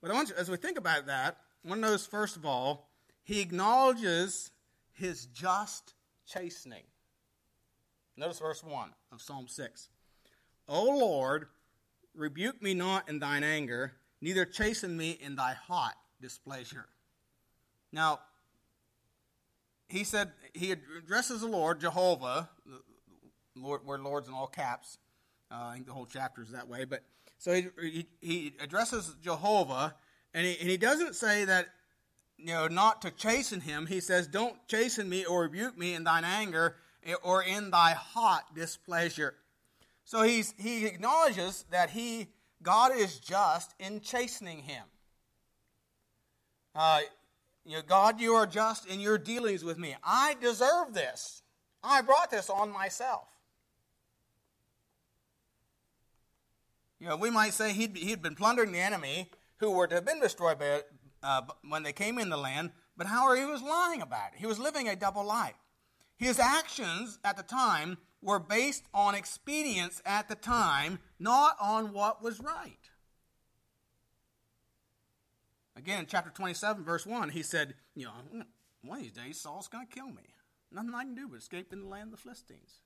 But 0.00 0.12
I 0.12 0.14
want 0.14 0.28
you, 0.28 0.36
as 0.36 0.48
we 0.48 0.56
think 0.56 0.78
about 0.78 1.06
that, 1.06 1.38
I 1.64 1.68
want 1.68 1.80
notice 1.80 2.06
first 2.06 2.36
of 2.36 2.46
all, 2.46 2.88
he 3.24 3.40
acknowledges 3.40 4.52
his 4.92 5.26
just 5.26 5.94
chastening. 6.24 6.84
Notice 8.16 8.38
verse 8.38 8.62
1 8.62 8.90
of 9.10 9.20
Psalm 9.20 9.48
6. 9.48 9.88
O 10.68 10.84
Lord, 10.84 11.46
rebuke 12.14 12.62
me 12.62 12.74
not 12.74 13.08
in 13.08 13.18
thine 13.18 13.42
anger, 13.42 13.94
neither 14.20 14.44
chasten 14.44 14.96
me 14.96 15.18
in 15.20 15.34
thy 15.34 15.54
hot 15.54 15.94
displeasure. 16.20 16.86
Now, 17.92 18.20
he 19.88 20.04
said, 20.04 20.32
he 20.52 20.72
addresses 20.72 21.40
the 21.40 21.46
Lord, 21.46 21.80
Jehovah, 21.80 22.50
Lord, 23.56 23.80
where 23.84 23.98
Lord's 23.98 24.28
in 24.28 24.34
all 24.34 24.46
caps. 24.46 24.98
Uh, 25.50 25.68
I 25.70 25.74
think 25.74 25.86
the 25.86 25.92
whole 25.92 26.06
chapter 26.06 26.42
is 26.42 26.50
that 26.50 26.68
way. 26.68 26.84
But 26.84 27.02
so 27.38 27.54
he, 27.54 27.68
he, 27.80 28.06
he 28.20 28.52
addresses 28.60 29.14
Jehovah, 29.22 29.94
and 30.34 30.46
he, 30.46 30.58
and 30.60 30.68
he 30.68 30.76
doesn't 30.76 31.14
say 31.14 31.44
that 31.46 31.68
you 32.38 32.52
know, 32.52 32.68
not 32.68 33.02
to 33.02 33.10
chasten 33.10 33.60
him. 33.60 33.86
He 33.86 34.00
says, 34.00 34.26
Don't 34.26 34.56
chasten 34.68 35.08
me 35.08 35.24
or 35.24 35.42
rebuke 35.42 35.76
me 35.76 35.94
in 35.94 36.04
thine 36.04 36.24
anger 36.24 36.76
or 37.22 37.42
in 37.42 37.70
thy 37.70 37.92
hot 37.92 38.54
displeasure. 38.54 39.34
So 40.04 40.22
he's, 40.22 40.54
he 40.56 40.86
acknowledges 40.86 41.64
that 41.70 41.90
he, 41.90 42.28
God 42.62 42.92
is 42.96 43.18
just 43.18 43.74
in 43.78 44.00
chastening 44.00 44.60
him. 44.60 44.84
Uh, 46.74 47.00
you 47.64 47.76
know, 47.76 47.82
God, 47.86 48.20
you 48.20 48.34
are 48.34 48.46
just 48.46 48.86
in 48.86 49.00
your 49.00 49.18
dealings 49.18 49.64
with 49.64 49.78
me. 49.78 49.94
I 50.02 50.36
deserve 50.40 50.94
this. 50.94 51.42
I 51.82 52.02
brought 52.02 52.30
this 52.30 52.50
on 52.50 52.72
myself. 52.72 53.28
You 56.98 57.08
know, 57.08 57.16
we 57.16 57.30
might 57.30 57.54
say 57.54 57.72
he'd, 57.72 57.96
he'd 57.96 58.22
been 58.22 58.34
plundering 58.34 58.72
the 58.72 58.80
enemy 58.80 59.30
who 59.58 59.70
were 59.70 59.86
to 59.86 59.96
have 59.96 60.04
been 60.04 60.20
destroyed 60.20 60.58
by, 60.58 60.82
uh, 61.22 61.42
when 61.68 61.82
they 61.82 61.92
came 61.92 62.18
in 62.18 62.28
the 62.28 62.36
land, 62.36 62.72
but 62.96 63.06
how 63.06 63.26
are 63.26 63.36
he 63.36 63.44
was 63.44 63.62
lying 63.62 64.02
about 64.02 64.32
it. 64.32 64.40
He 64.40 64.46
was 64.46 64.58
living 64.58 64.88
a 64.88 64.96
double 64.96 65.24
life. 65.24 65.54
His 66.16 66.40
actions 66.40 67.18
at 67.24 67.36
the 67.36 67.44
time 67.44 67.98
were 68.20 68.40
based 68.40 68.84
on 68.92 69.14
expedience 69.14 70.02
at 70.04 70.28
the 70.28 70.34
time, 70.34 70.98
not 71.20 71.56
on 71.60 71.92
what 71.92 72.22
was 72.22 72.40
right. 72.40 72.90
Again, 75.78 76.06
chapter 76.08 76.30
27, 76.30 76.82
verse 76.82 77.06
1, 77.06 77.30
he 77.30 77.42
said, 77.42 77.74
You 77.94 78.06
know, 78.06 78.42
one 78.82 78.98
of 78.98 79.04
these 79.04 79.12
days 79.12 79.40
Saul's 79.40 79.68
going 79.68 79.86
to 79.86 79.94
kill 79.94 80.08
me. 80.08 80.34
Nothing 80.72 80.92
I 80.92 81.04
can 81.04 81.14
do 81.14 81.28
but 81.28 81.38
escape 81.38 81.72
in 81.72 81.82
the 81.82 81.88
land 81.88 82.06
of 82.06 82.10
the 82.10 82.16
Philistines. 82.16 82.80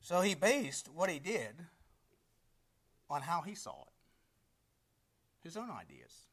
So 0.00 0.20
he 0.20 0.34
based 0.34 0.88
what 0.92 1.08
he 1.08 1.20
did 1.20 1.66
on 3.08 3.22
how 3.22 3.42
he 3.42 3.54
saw 3.54 3.82
it, 3.82 3.92
his 5.44 5.56
own 5.56 5.70
ideas. 5.70 6.26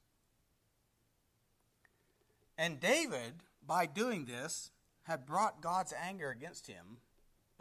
And 2.58 2.80
David, 2.80 3.44
by 3.66 3.86
doing 3.86 4.26
this, 4.26 4.72
had 5.04 5.26
brought 5.28 5.62
God's 5.62 5.94
anger 5.94 6.32
against 6.32 6.66
him 6.66 6.98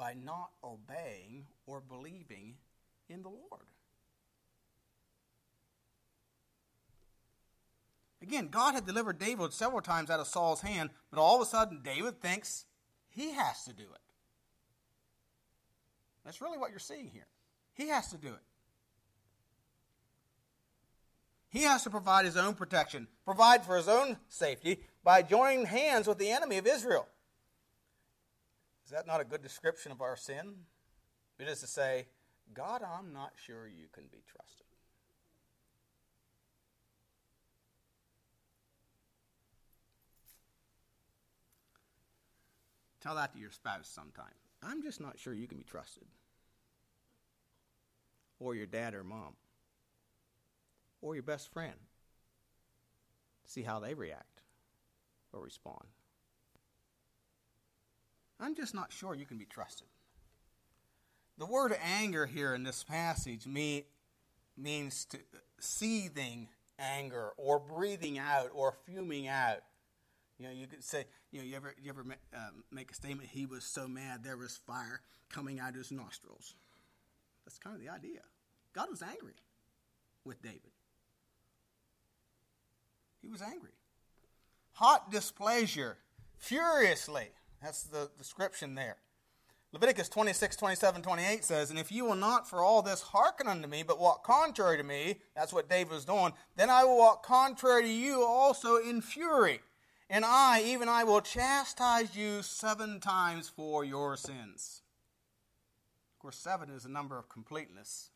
by 0.00 0.14
not 0.24 0.48
obeying 0.64 1.44
or 1.66 1.82
believing 1.82 2.54
in 3.10 3.20
the 3.20 3.28
Lord. 3.28 3.66
Again, 8.22 8.48
God 8.48 8.72
had 8.74 8.86
delivered 8.86 9.18
David 9.18 9.52
several 9.52 9.82
times 9.82 10.08
out 10.08 10.18
of 10.18 10.26
Saul's 10.26 10.62
hand, 10.62 10.88
but 11.10 11.20
all 11.20 11.36
of 11.36 11.42
a 11.42 11.44
sudden 11.44 11.82
David 11.84 12.18
thinks 12.22 12.64
he 13.10 13.32
has 13.32 13.62
to 13.64 13.74
do 13.74 13.82
it. 13.82 14.00
That's 16.24 16.40
really 16.40 16.56
what 16.56 16.70
you're 16.70 16.78
seeing 16.78 17.10
here. 17.10 17.26
He 17.74 17.88
has 17.88 18.08
to 18.08 18.16
do 18.16 18.28
it. 18.28 18.42
He 21.50 21.64
has 21.64 21.82
to 21.82 21.90
provide 21.90 22.24
his 22.24 22.38
own 22.38 22.54
protection, 22.54 23.06
provide 23.26 23.66
for 23.66 23.76
his 23.76 23.88
own 23.88 24.16
safety 24.30 24.80
by 25.04 25.20
joining 25.20 25.66
hands 25.66 26.06
with 26.06 26.16
the 26.16 26.30
enemy 26.30 26.56
of 26.56 26.66
Israel. 26.66 27.06
Is 28.90 28.96
that 28.96 29.06
not 29.06 29.20
a 29.20 29.24
good 29.24 29.40
description 29.40 29.92
of 29.92 30.00
our 30.00 30.16
sin? 30.16 30.52
It 31.38 31.46
is 31.46 31.60
to 31.60 31.68
say, 31.68 32.06
God, 32.52 32.82
I'm 32.82 33.12
not 33.12 33.34
sure 33.36 33.68
you 33.68 33.86
can 33.92 34.02
be 34.10 34.24
trusted. 34.26 34.66
Tell 43.00 43.14
that 43.14 43.32
to 43.34 43.38
your 43.38 43.52
spouse 43.52 43.86
sometime. 43.86 44.24
I'm 44.60 44.82
just 44.82 45.00
not 45.00 45.20
sure 45.20 45.32
you 45.32 45.46
can 45.46 45.58
be 45.58 45.62
trusted 45.62 46.08
or 48.40 48.56
your 48.56 48.66
dad 48.66 48.94
or 48.94 49.04
mom, 49.04 49.34
or 51.00 51.14
your 51.14 51.22
best 51.22 51.52
friend. 51.52 51.76
See 53.46 53.62
how 53.62 53.78
they 53.78 53.94
react 53.94 54.42
or 55.32 55.40
respond. 55.40 55.86
I'm 58.40 58.54
just 58.54 58.74
not 58.74 58.92
sure 58.92 59.14
you 59.14 59.26
can 59.26 59.38
be 59.38 59.44
trusted. 59.44 59.86
The 61.38 61.46
word 61.46 61.76
anger 61.82 62.26
here 62.26 62.54
in 62.54 62.64
this 62.64 62.82
passage 62.84 63.46
mean, 63.46 63.84
means 64.56 65.04
to, 65.06 65.18
seething 65.58 66.48
anger 66.78 67.30
or 67.36 67.58
breathing 67.58 68.18
out 68.18 68.50
or 68.52 68.74
fuming 68.86 69.28
out. 69.28 69.58
You 70.38 70.46
know, 70.46 70.52
you 70.52 70.66
could 70.66 70.82
say, 70.82 71.04
you 71.30 71.40
know, 71.40 71.44
you 71.44 71.56
ever, 71.56 71.74
you 71.82 71.90
ever 71.90 72.04
uh, 72.34 72.38
make 72.70 72.90
a 72.90 72.94
statement, 72.94 73.28
he 73.28 73.44
was 73.44 73.64
so 73.64 73.86
mad 73.86 74.24
there 74.24 74.38
was 74.38 74.56
fire 74.56 75.02
coming 75.30 75.60
out 75.60 75.70
of 75.70 75.76
his 75.76 75.92
nostrils. 75.92 76.54
That's 77.44 77.58
kind 77.58 77.76
of 77.76 77.82
the 77.82 77.90
idea. 77.90 78.20
God 78.74 78.88
was 78.90 79.02
angry 79.02 79.34
with 80.24 80.42
David. 80.42 80.72
He 83.20 83.28
was 83.28 83.42
angry. 83.42 83.72
Hot 84.72 85.10
displeasure, 85.10 85.98
furiously. 86.38 87.28
That's 87.62 87.82
the 87.84 88.10
description 88.16 88.74
there. 88.74 88.96
Leviticus 89.72 90.08
26, 90.08 90.56
27, 90.56 91.02
28 91.02 91.44
says, 91.44 91.70
And 91.70 91.78
if 91.78 91.92
you 91.92 92.04
will 92.04 92.16
not 92.16 92.48
for 92.48 92.60
all 92.60 92.82
this 92.82 93.02
hearken 93.02 93.46
unto 93.46 93.68
me, 93.68 93.84
but 93.84 94.00
walk 94.00 94.24
contrary 94.24 94.76
to 94.76 94.82
me, 94.82 95.16
that's 95.36 95.52
what 95.52 95.68
David 95.68 95.92
was 95.92 96.04
doing, 96.04 96.32
then 96.56 96.70
I 96.70 96.84
will 96.84 96.98
walk 96.98 97.24
contrary 97.24 97.82
to 97.82 97.88
you 97.88 98.24
also 98.24 98.76
in 98.76 99.00
fury. 99.00 99.60
And 100.08 100.24
I, 100.24 100.62
even 100.66 100.88
I, 100.88 101.04
will 101.04 101.20
chastise 101.20 102.16
you 102.16 102.42
seven 102.42 102.98
times 102.98 103.48
for 103.48 103.84
your 103.84 104.16
sins. 104.16 104.82
Of 106.16 106.18
course, 106.18 106.36
seven 106.36 106.68
is 106.70 106.84
a 106.84 106.90
number 106.90 107.16
of 107.16 107.28
completeness. 107.28 108.10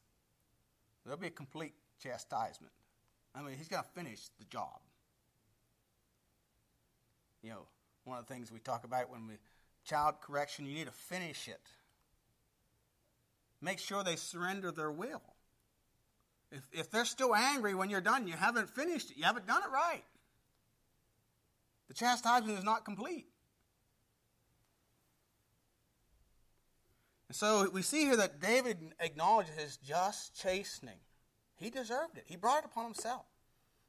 There'll 1.05 1.21
be 1.21 1.29
a 1.29 1.31
complete 1.31 1.75
chastisement. 2.03 2.73
I 3.33 3.43
mean, 3.43 3.57
he's 3.57 3.69
going 3.69 3.83
to 3.83 3.89
finish 3.91 4.29
the 4.41 4.45
job. 4.47 4.81
You 7.43 7.51
know, 7.51 7.67
one 8.05 8.19
of 8.19 8.27
the 8.27 8.33
things 8.33 8.53
we 8.53 8.61
talk 8.61 8.85
about 8.85 9.11
when 9.11 9.27
we 9.27 9.35
child 9.85 10.17
correction, 10.21 10.67
you 10.67 10.75
need 10.75 10.87
to 10.87 10.93
finish 10.93 11.49
it. 11.49 11.61
Make 13.61 13.79
sure 13.79 14.03
they 14.03 14.17
surrender 14.17 14.71
their 14.71 14.91
will. 14.91 15.23
If, 16.51 16.63
if 16.73 16.91
they're 16.91 17.05
still 17.05 17.35
angry 17.35 17.75
when 17.75 17.91
you're 17.91 18.01
done, 18.01 18.27
you 18.27 18.35
haven't 18.35 18.71
finished 18.71 19.11
it. 19.11 19.17
You 19.17 19.25
haven't 19.25 19.47
done 19.47 19.63
it 19.63 19.71
right. 19.73 20.05
The 21.89 21.95
chastisement 21.95 22.59
is 22.59 22.65
not 22.65 22.85
complete. 22.85 23.27
And 27.29 27.37
so 27.37 27.69
we 27.73 27.83
see 27.83 28.03
here 28.03 28.17
that 28.17 28.41
David 28.41 28.79
acknowledges 29.01 29.55
his 29.55 29.77
just 29.79 30.41
chastening. 30.41 30.99
He 31.57 31.71
deserved 31.71 32.17
it. 32.17 32.25
He 32.27 32.37
brought 32.37 32.59
it 32.59 32.65
upon 32.67 32.85
himself. 32.85 33.25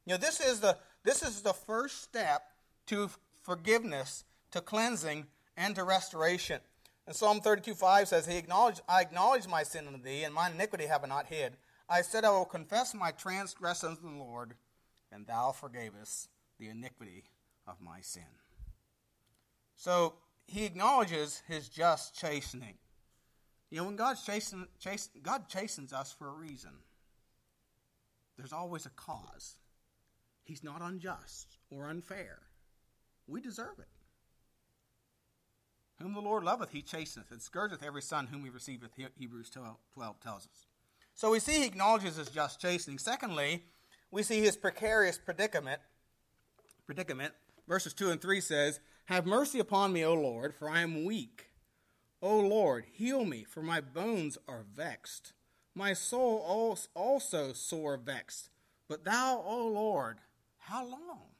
You 0.05 0.13
know, 0.13 0.17
this 0.17 0.39
is 0.39 0.59
the 0.59 0.77
this 1.03 1.23
is 1.23 1.41
the 1.41 1.53
first 1.53 2.01
step 2.03 2.43
to 2.87 3.09
forgiveness, 3.45 4.23
to 4.51 4.59
cleansing, 4.59 5.27
and 5.55 5.75
to 5.75 5.83
restoration. 5.83 6.59
And 7.05 7.15
Psalm 7.15 7.39
32 7.39 7.75
5 7.75 8.07
says, 8.07 8.25
He 8.25 8.37
acknowledged, 8.37 8.81
I 8.89 9.01
acknowledge 9.01 9.47
my 9.47 9.63
sin 9.63 9.87
unto 9.87 10.01
thee, 10.01 10.23
and 10.23 10.33
my 10.33 10.49
iniquity 10.49 10.87
have 10.87 11.03
I 11.03 11.07
not 11.07 11.27
hid. 11.27 11.55
I 11.87 12.01
said, 12.01 12.25
I 12.25 12.31
will 12.31 12.45
confess 12.45 12.95
my 12.95 13.11
transgressions 13.11 13.99
unto 13.99 14.17
the 14.17 14.23
Lord, 14.23 14.55
and 15.11 15.27
thou 15.27 15.53
forgavest 15.53 16.27
the 16.57 16.69
iniquity 16.69 17.25
of 17.67 17.79
my 17.79 18.01
sin. 18.01 18.23
So 19.75 20.15
he 20.47 20.65
acknowledges 20.65 21.43
his 21.47 21.69
just 21.69 22.17
chastening. 22.17 22.79
You 23.69 23.77
know, 23.79 23.85
when 23.85 23.95
God's 23.95 24.23
chasten, 24.23 24.67
chasten, 24.79 25.21
God 25.21 25.47
chastens 25.47 25.93
us 25.93 26.11
for 26.11 26.27
a 26.27 26.33
reason. 26.33 26.71
There's 28.37 28.53
always 28.53 28.85
a 28.85 28.91
cause. 28.91 29.55
He's 30.43 30.63
not 30.63 30.81
unjust 30.81 31.57
or 31.69 31.89
unfair. 31.89 32.39
We 33.27 33.41
deserve 33.41 33.79
it. 33.79 33.87
Whom 36.01 36.13
the 36.13 36.21
Lord 36.21 36.43
loveth, 36.43 36.71
he 36.71 36.81
chasteneth, 36.81 37.31
and 37.31 37.41
scourgeth 37.41 37.81
every 37.81 38.01
son 38.01 38.27
whom 38.27 38.43
he 38.43 38.49
receiveth, 38.49 38.91
Hebrews 39.17 39.49
12, 39.49 39.77
12 39.93 40.19
tells 40.19 40.45
us. 40.45 40.67
So 41.13 41.31
we 41.31 41.39
see 41.39 41.59
he 41.59 41.65
acknowledges 41.65 42.17
his 42.17 42.29
just 42.29 42.59
chastening. 42.59 42.99
Secondly, 42.99 43.63
we 44.11 44.21
see 44.21 44.41
his 44.41 44.57
precarious 44.57 45.17
predicament. 45.17 45.79
Predicament. 46.85 47.33
Verses 47.67 47.93
2 47.93 48.11
and 48.11 48.21
3 48.21 48.41
says, 48.41 48.79
Have 49.05 49.25
mercy 49.25 49.59
upon 49.59 49.93
me, 49.93 50.03
O 50.03 50.13
Lord, 50.13 50.53
for 50.53 50.69
I 50.69 50.81
am 50.81 51.05
weak. 51.05 51.49
O 52.21 52.39
Lord, 52.39 52.85
heal 52.91 53.23
me, 53.23 53.43
for 53.43 53.61
my 53.61 53.79
bones 53.79 54.37
are 54.47 54.65
vexed. 54.75 55.33
My 55.73 55.93
soul 55.93 56.87
also 56.93 57.53
sore 57.53 57.97
vexed. 57.97 58.49
But 58.87 59.03
thou, 59.03 59.41
O 59.45 59.67
Lord, 59.67 60.19
how 60.57 60.85
long? 60.85 61.34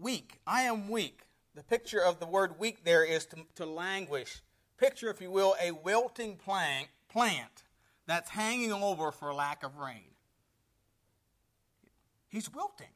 Weak. 0.00 0.40
I 0.46 0.62
am 0.62 0.88
weak. 0.88 1.22
The 1.54 1.62
picture 1.62 2.00
of 2.00 2.20
the 2.20 2.26
word 2.26 2.58
weak 2.58 2.84
there 2.84 3.04
is 3.04 3.24
to, 3.26 3.36
to 3.54 3.64
languish. 3.64 4.42
Picture, 4.78 5.08
if 5.08 5.20
you 5.20 5.30
will, 5.30 5.56
a 5.60 5.70
wilting 5.70 6.36
plant, 6.36 6.88
plant 7.08 7.64
that's 8.06 8.30
hanging 8.30 8.72
over 8.72 9.10
for 9.10 9.32
lack 9.32 9.62
of 9.62 9.76
rain. 9.78 10.10
He's 12.28 12.52
wilting. 12.52 12.86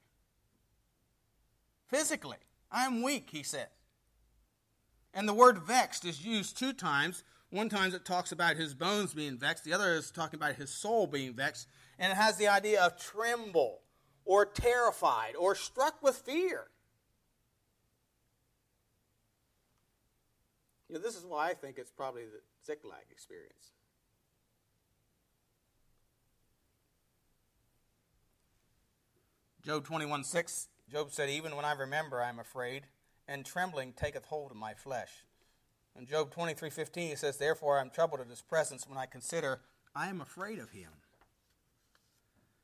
Physically. 1.89 2.37
I 2.71 2.85
am 2.85 3.03
weak, 3.03 3.31
he 3.33 3.43
said. 3.43 3.69
And 5.15 5.29
the 5.29 5.35
word 5.35 5.59
vexed 5.59 6.05
is 6.05 6.25
used 6.25 6.59
two 6.59 6.73
times. 6.73 7.25
One 7.51 7.69
time 7.69 7.93
it 7.95 8.05
talks 8.05 8.31
about 8.31 8.57
his 8.57 8.75
bones 8.75 9.13
being 9.13 9.39
vexed, 9.39 9.65
the 9.65 9.73
other 9.73 9.95
is 9.95 10.13
talking 10.13 10.39
about 10.39 10.55
his 10.55 10.71
soul 10.71 11.07
being 11.09 11.35
vexed. 11.35 11.67
And 11.99 12.13
it 12.13 12.17
has 12.17 12.37
the 12.37 12.47
idea 12.47 12.81
of 12.85 12.97
tremble 12.97 13.81
or 14.25 14.45
terrified 14.47 15.35
or 15.37 15.57
struck 15.57 16.01
with 16.03 16.17
fear. 16.17 16.69
You 20.91 20.97
know, 20.97 21.03
this 21.03 21.17
is 21.17 21.25
why 21.25 21.51
I 21.51 21.55
think 21.55 21.79
it's 21.79 21.93
probably 21.93 22.25
the 22.25 22.41
Ziklag 22.67 23.05
experience. 23.13 23.71
Job 29.65 29.85
21 29.85 30.25
6, 30.25 30.67
Job 30.91 31.13
said, 31.13 31.31
Even 31.31 31.55
when 31.55 31.65
I 31.65 31.75
remember, 31.75 32.21
I 32.21 32.29
am 32.29 32.41
afraid, 32.41 32.87
and 33.29 33.47
trembling 33.47 33.93
taketh 33.93 34.25
hold 34.25 34.51
of 34.51 34.57
my 34.57 34.75
flesh. 34.75 35.11
In 35.97 36.07
Job 36.07 36.33
23 36.33 36.71
15, 36.71 37.11
he 37.11 37.15
says, 37.15 37.37
Therefore 37.37 37.79
I 37.79 37.83
am 37.83 37.91
troubled 37.91 38.21
at 38.21 38.27
his 38.27 38.43
presence 38.43 38.89
when 38.89 38.99
I 38.99 39.07
consider 39.07 39.61
I 39.95 40.09
am 40.09 40.21
afraid 40.21 40.59
of 40.59 40.71
him. 40.71 40.91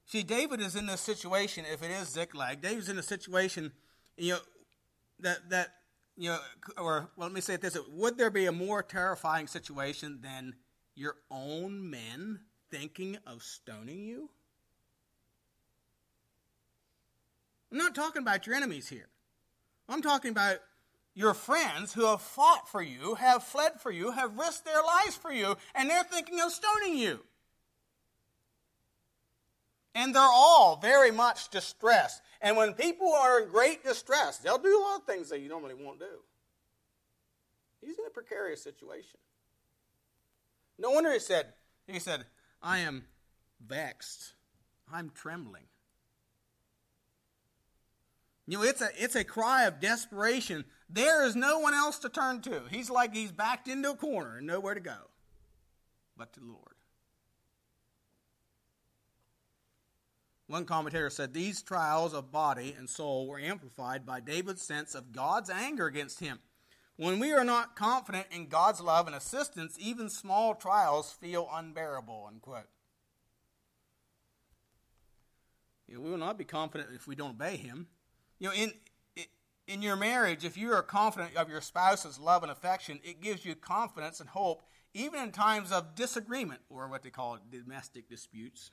See, 0.05 0.25
David 0.25 0.61
is 0.61 0.75
in 0.75 0.87
this 0.87 1.01
situation, 1.01 1.65
if 1.73 1.81
it 1.81 1.93
is 1.93 2.09
Ziklag, 2.09 2.61
David's 2.61 2.89
in 2.89 2.99
a 2.99 3.05
situation, 3.05 3.71
you 4.17 4.33
know, 4.33 4.39
that, 5.21 5.49
that 5.51 5.75
you 6.17 6.31
know, 6.31 6.39
or 6.79 7.11
well, 7.17 7.29
let 7.29 7.33
me 7.33 7.41
say 7.41 7.55
it 7.55 7.61
this: 7.61 7.79
Would 7.89 8.19
there 8.19 8.31
be 8.31 8.47
a 8.47 8.53
more 8.53 8.83
terrifying 8.83 9.47
situation 9.47 10.21
than 10.23 10.55
your 10.95 11.17
own 11.31 11.91
men 11.91 12.41
thinking 12.71 13.19
of 13.27 13.43
stoning 13.43 14.01
you? 14.01 14.31
I'm 17.71 17.79
not 17.79 17.95
talking 17.95 18.23
about 18.23 18.47
your 18.47 18.57
enemies 18.57 18.89
here. 18.89 19.09
I'm 19.89 20.03
talking 20.03 20.31
about 20.31 20.59
your 21.15 21.35
friends 21.35 21.93
who 21.93 22.07
have 22.07 22.21
fought 22.21 22.69
for 22.69 22.83
you, 22.83 23.15
have 23.15 23.43
fled 23.43 23.81
for 23.81 23.91
you, 23.91 24.11
have 24.13 24.39
risked 24.39 24.65
their 24.65 24.83
lives 24.83 25.17
for 25.17 25.33
you, 25.33 25.57
and 25.75 25.89
they're 25.89 26.05
thinking 26.05 26.41
of 26.41 26.53
stoning 26.53 26.97
you. 26.97 27.21
And 29.97 30.15
they're 30.15 30.23
all 30.23 30.77
very 30.77 31.11
much 31.11 31.49
distressed. 31.49 32.23
And 32.41 32.57
when 32.57 32.75
people 32.75 33.13
are 33.13 33.41
in 33.41 33.49
great 33.49 33.83
distress, 33.83 34.39
they'll 34.39 34.59
do 34.59 34.79
a 34.79 34.83
lot 34.83 35.01
of 35.01 35.07
things 35.07 35.31
that 35.31 35.41
you 35.41 35.49
normally 35.49 35.75
won't 35.75 35.99
do. 35.99 36.21
He's 37.81 37.99
in 37.99 38.05
a 38.07 38.11
precarious 38.11 38.63
situation. 38.63 39.19
No 40.79 40.91
wonder 40.91 41.13
he 41.13 41.19
said, 41.19 41.47
he 41.89 41.99
said, 41.99 42.27
I 42.63 42.79
am 42.79 43.07
vexed. 43.67 44.35
I'm 44.93 45.11
trembling. 45.15 45.65
You 48.47 48.59
know, 48.59 48.65
it's 48.65 48.83
a, 48.83 48.91
it's 48.97 49.17
a 49.17 49.25
cry 49.25 49.65
of 49.65 49.81
desperation. 49.81 50.65
There 50.89 51.27
is 51.27 51.35
no 51.35 51.59
one 51.59 51.75
else 51.75 51.99
to 52.01 52.09
turn 52.09 52.43
to. 52.43 52.63
He's 52.71 52.91
like 52.91 53.13
he's 53.15 53.33
backed 53.33 53.67
into 53.67 53.91
a 53.91 53.97
corner 53.97 54.37
and 54.37 54.47
nowhere 54.47 54.75
to 54.75 54.81
go 54.81 55.09
but 56.17 56.33
to 56.35 56.41
the 56.41 56.47
Lord. 56.47 56.76
One 60.49 60.65
commentator 60.65 61.11
said 61.11 61.35
these 61.35 61.63
trials 61.63 62.15
of 62.15 62.31
body 62.31 62.75
and 62.79 62.89
soul 62.89 63.27
were 63.27 63.41
amplified 63.41 64.07
by 64.07 64.21
David's 64.21 64.63
sense 64.63 64.95
of 64.95 65.13
God's 65.13 65.51
anger 65.51 65.87
against 65.87 66.21
him. 66.21 66.39
When 66.97 67.19
we 67.19 67.33
are 67.33 67.45
not 67.45 67.77
confident 67.77 68.27
in 68.31 68.47
God's 68.49 68.81
love 68.81 69.07
and 69.07 69.15
assistance, 69.15 69.77
even 69.79 70.09
small 70.09 70.55
trials 70.55 71.13
feel 71.13 71.49
unbearable. 71.53 72.27
Unquote. 72.29 72.69
You 75.87 75.97
know, 75.97 76.01
we 76.01 76.11
will 76.11 76.19
not 76.19 76.39
be 76.39 76.45
confident 76.45 76.91
if 76.95 77.07
we 77.07 77.15
don't 77.15 77.31
obey 77.31 77.57
Him. 77.57 77.89
You 78.39 78.49
know, 78.49 78.55
in 78.55 78.73
in 79.69 79.83
your 79.83 79.97
marriage, 79.97 80.45
if 80.45 80.57
you 80.57 80.73
are 80.73 80.83
confident 80.83 81.37
of 81.37 81.51
your 81.51 81.61
spouse's 81.61 82.21
love 82.21 82.45
and 82.45 82.53
affection, 82.53 83.01
it 83.03 83.21
gives 83.21 83.45
you 83.45 83.57
confidence 83.57 84.21
and 84.21 84.29
hope, 84.29 84.63
even 84.95 85.21
in 85.21 85.33
times 85.33 85.73
of 85.73 85.97
disagreement 85.97 86.61
or 86.71 86.89
what 86.89 87.03
they 87.03 87.11
call 87.11 87.37
domestic 87.51 88.09
disputes. 88.09 88.71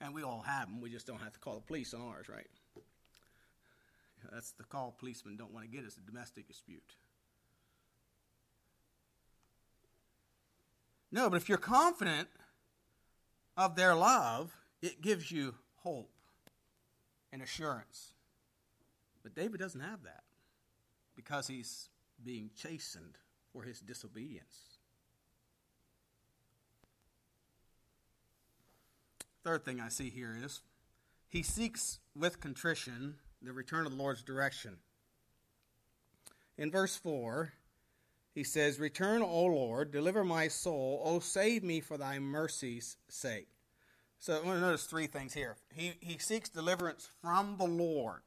And 0.00 0.14
we 0.14 0.22
all 0.22 0.42
have 0.42 0.68
them. 0.68 0.80
We 0.80 0.90
just 0.90 1.06
don't 1.06 1.20
have 1.20 1.32
to 1.32 1.38
call 1.38 1.56
the 1.56 1.60
police 1.60 1.92
on 1.92 2.00
ours, 2.00 2.28
right? 2.28 2.46
That's 4.32 4.52
the 4.52 4.64
call 4.64 4.94
policemen 4.98 5.36
don't 5.36 5.52
want 5.52 5.70
to 5.70 5.76
get 5.76 5.84
is 5.84 5.96
a 5.96 6.00
domestic 6.00 6.46
dispute. 6.46 6.94
No, 11.12 11.28
but 11.28 11.36
if 11.36 11.48
you're 11.48 11.58
confident 11.58 12.28
of 13.56 13.74
their 13.76 13.94
love, 13.94 14.56
it 14.80 15.02
gives 15.02 15.30
you 15.30 15.54
hope 15.76 16.10
and 17.32 17.42
assurance. 17.42 18.14
But 19.22 19.34
David 19.34 19.60
doesn't 19.60 19.80
have 19.80 20.02
that 20.04 20.22
because 21.16 21.48
he's 21.48 21.88
being 22.22 22.50
chastened 22.56 23.18
for 23.52 23.62
his 23.62 23.80
disobedience. 23.80 24.78
Third 29.44 29.64
thing 29.64 29.80
I 29.80 29.88
see 29.88 30.10
here 30.10 30.36
is 30.42 30.62
he 31.28 31.42
seeks 31.42 31.98
with 32.14 32.40
contrition 32.40 33.16
the 33.42 33.52
return 33.52 33.86
of 33.86 33.92
the 33.92 33.98
Lord's 33.98 34.22
direction. 34.22 34.76
In 36.58 36.70
verse 36.70 36.96
4, 36.96 37.52
he 38.34 38.44
says, 38.44 38.78
Return, 38.78 39.22
O 39.22 39.44
Lord, 39.46 39.90
deliver 39.90 40.24
my 40.24 40.48
soul, 40.48 41.02
O 41.04 41.20
save 41.20 41.64
me 41.64 41.80
for 41.80 41.96
thy 41.96 42.18
mercy's 42.18 42.96
sake. 43.08 43.48
So 44.18 44.34
I 44.34 44.44
want 44.44 44.58
to 44.58 44.60
notice 44.60 44.84
three 44.84 45.06
things 45.06 45.32
here. 45.32 45.56
He, 45.74 45.94
he 46.00 46.18
seeks 46.18 46.50
deliverance 46.50 47.08
from 47.22 47.56
the 47.56 47.64
Lord. 47.64 48.20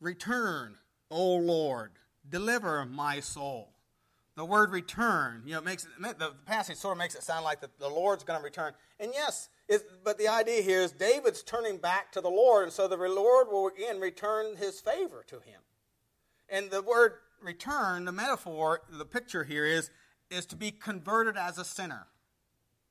Return, 0.00 0.76
O 1.10 1.34
Lord, 1.36 1.92
deliver 2.28 2.84
my 2.86 3.18
soul. 3.18 3.70
The 4.36 4.44
word 4.44 4.70
return, 4.70 5.42
you 5.44 5.54
know, 5.54 5.60
makes 5.60 5.84
it, 5.84 6.18
the 6.18 6.32
passage 6.46 6.76
sort 6.76 6.92
of 6.92 6.98
makes 6.98 7.14
it 7.14 7.22
sound 7.22 7.44
like 7.44 7.60
the, 7.60 7.70
the 7.78 7.88
Lord's 7.88 8.24
going 8.24 8.38
to 8.38 8.44
return. 8.44 8.72
And 9.00 9.12
yes, 9.12 9.48
but 10.04 10.18
the 10.18 10.28
idea 10.28 10.62
here 10.62 10.80
is 10.80 10.92
David's 10.92 11.42
turning 11.42 11.78
back 11.78 12.12
to 12.12 12.20
the 12.20 12.28
Lord, 12.28 12.64
and 12.64 12.72
so 12.72 12.86
the 12.86 12.96
Lord 12.96 13.48
will 13.48 13.68
again 13.68 13.98
return 14.00 14.56
his 14.56 14.80
favor 14.80 15.24
to 15.28 15.36
him. 15.36 15.60
And 16.48 16.70
the 16.70 16.82
word 16.82 17.14
return, 17.42 18.04
the 18.04 18.12
metaphor, 18.12 18.82
the 18.90 19.04
picture 19.04 19.44
here 19.44 19.64
is, 19.64 19.90
is 20.30 20.46
to 20.46 20.56
be 20.56 20.70
converted 20.70 21.36
as 21.36 21.58
a 21.58 21.64
sinner. 21.64 22.06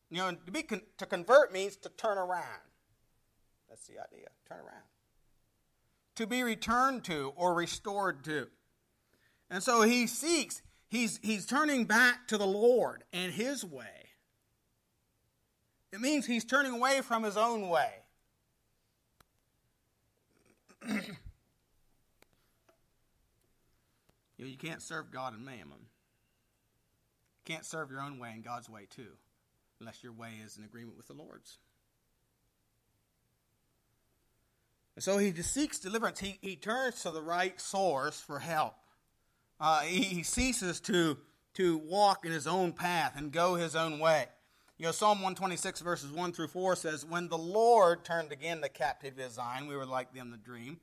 You 0.10 0.18
know, 0.18 0.32
to, 0.32 0.52
be 0.52 0.64
con- 0.64 0.82
to 0.98 1.06
convert 1.06 1.54
means 1.54 1.76
to 1.78 1.90
turn 1.90 2.18
around. 2.18 2.62
That's 3.70 3.88
the 3.88 4.00
idea. 4.00 4.28
Turn 4.48 4.60
around. 4.60 4.84
To 6.16 6.28
be 6.28 6.44
returned 6.44 7.04
to 7.06 7.34
or 7.36 7.54
restored 7.54 8.24
to. 8.26 8.48
And 9.50 9.64
so 9.64 9.82
he 9.82 10.06
seeks, 10.06 10.62
he's, 10.88 11.20
he's 11.24 11.46
turning 11.46 11.86
back 11.86 12.28
to 12.28 12.38
the 12.38 12.46
Lord 12.46 13.04
and 13.12 13.34
his 13.34 13.66
way. 13.66 14.13
It 15.94 16.02
means 16.02 16.26
he's 16.26 16.44
turning 16.44 16.74
away 16.74 17.02
from 17.02 17.22
his 17.22 17.38
own 17.38 17.70
way. 17.70 17.92
you, 20.90 20.96
know, 24.40 24.46
you 24.48 24.58
can't 24.58 24.82
serve 24.82 25.12
God 25.12 25.36
and 25.36 25.46
mammon. 25.46 25.78
You 25.78 27.54
can't 27.54 27.64
serve 27.64 27.92
your 27.92 28.02
own 28.02 28.18
way 28.18 28.32
and 28.34 28.44
God's 28.44 28.68
way 28.68 28.88
too, 28.90 29.12
unless 29.80 30.04
your 30.04 30.14
way 30.14 30.32
is 30.44 30.58
in 30.58 30.64
agreement 30.64 30.98
with 30.98 31.06
the 31.06 31.14
Lord's. 31.14 31.60
And 34.96 35.04
so 35.04 35.20
he 35.20 35.32
seeks 35.44 35.78
deliverance. 35.78 36.20
He, 36.20 36.40
he 36.42 36.56
turns 36.56 37.04
to 37.04 37.12
the 37.12 37.22
right 37.22 37.62
source 37.62 38.20
for 38.20 38.40
help. 38.40 38.74
Uh, 39.60 39.82
he, 39.82 40.02
he 40.02 40.24
ceases 40.24 40.80
to, 40.82 41.20
to 41.54 41.78
walk 41.78 42.26
in 42.26 42.32
his 42.32 42.48
own 42.48 42.74
path 42.74 43.14
and 43.16 43.32
go 43.32 43.54
his 43.54 43.76
own 43.76 44.00
way. 44.00 44.26
You 44.80 44.88
know, 44.88 44.92
Psalm 44.92 45.20
126, 45.20 45.82
verses 45.82 46.12
1 46.12 46.34
through 46.34 46.48
4 46.48 46.76
says, 46.76 47.06
When 47.06 47.28
the 47.28 47.38
Lord 47.38 48.04
turned 48.04 48.32
again 48.32 48.60
the 48.60 48.70
captivity 48.70 49.22
of 49.22 49.32
Zion, 49.32 49.68
we 49.68 49.76
were 49.76 49.86
like 49.86 50.14
them 50.14 50.32
that 50.32 50.44
dream. 50.44 50.80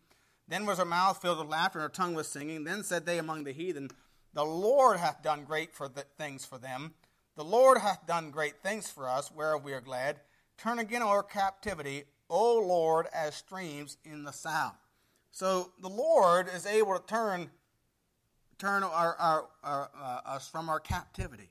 Then 0.47 0.65
was 0.65 0.79
her 0.79 0.85
mouth 0.85 1.21
filled 1.21 1.39
with 1.39 1.49
laughter, 1.49 1.81
and 1.81 1.85
her 1.85 1.89
tongue 1.89 2.15
was 2.15 2.29
singing. 2.29 2.63
Then 2.63 2.85
said 2.85 3.05
they 3.05 3.19
among 3.19 3.45
the 3.45 3.53
heathen, 3.53 3.91
The 4.33 4.45
Lord 4.45 4.99
hath 4.99 5.23
done 5.23 5.45
great 5.45 5.73
for 5.75 5.89
the 5.89 6.05
things 6.17 6.45
for 6.45 6.57
them. 6.57 6.95
The 7.37 7.45
Lord 7.45 7.79
hath 7.79 8.07
done 8.07 8.31
great 8.31 8.63
things 8.63 8.89
for 8.89 9.09
us, 9.09 9.33
whereof 9.33 9.65
we 9.65 9.73
are 9.73 9.81
glad. 9.81 10.21
Turn 10.57 10.79
again 10.79 11.03
our 11.03 11.25
captivity, 11.25 12.05
O 12.29 12.61
Lord, 12.61 13.07
as 13.13 13.35
streams 13.35 13.97
in 14.05 14.23
the 14.23 14.33
south. 14.33 14.77
So 15.33 15.73
the 15.81 15.89
Lord 15.89 16.49
is 16.55 16.65
able 16.65 16.97
to 16.97 17.05
turn, 17.05 17.51
turn 18.59 18.85
our, 18.85 19.17
our, 19.17 19.49
our, 19.65 19.91
uh, 20.01 20.21
us 20.27 20.49
from 20.49 20.69
our 20.69 20.81
captivity. 20.81 21.51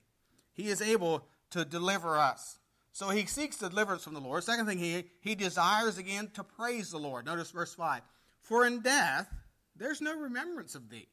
He 0.53 0.69
is 0.69 0.81
able 0.81 1.25
to 1.51 1.65
deliver 1.65 2.17
us. 2.17 2.59
So 2.91 3.09
he 3.09 3.25
seeks 3.25 3.57
deliverance 3.57 4.03
from 4.03 4.13
the 4.13 4.19
Lord. 4.19 4.43
Second 4.43 4.65
thing, 4.65 4.77
he, 4.77 5.05
he 5.21 5.35
desires 5.35 5.97
again 5.97 6.29
to 6.33 6.43
praise 6.43 6.91
the 6.91 6.97
Lord. 6.97 7.25
Notice 7.25 7.51
verse 7.51 7.73
5. 7.73 8.01
For 8.41 8.65
in 8.65 8.81
death 8.81 9.33
there's 9.75 10.01
no 10.01 10.17
remembrance 10.17 10.75
of 10.75 10.89
thee. 10.89 11.07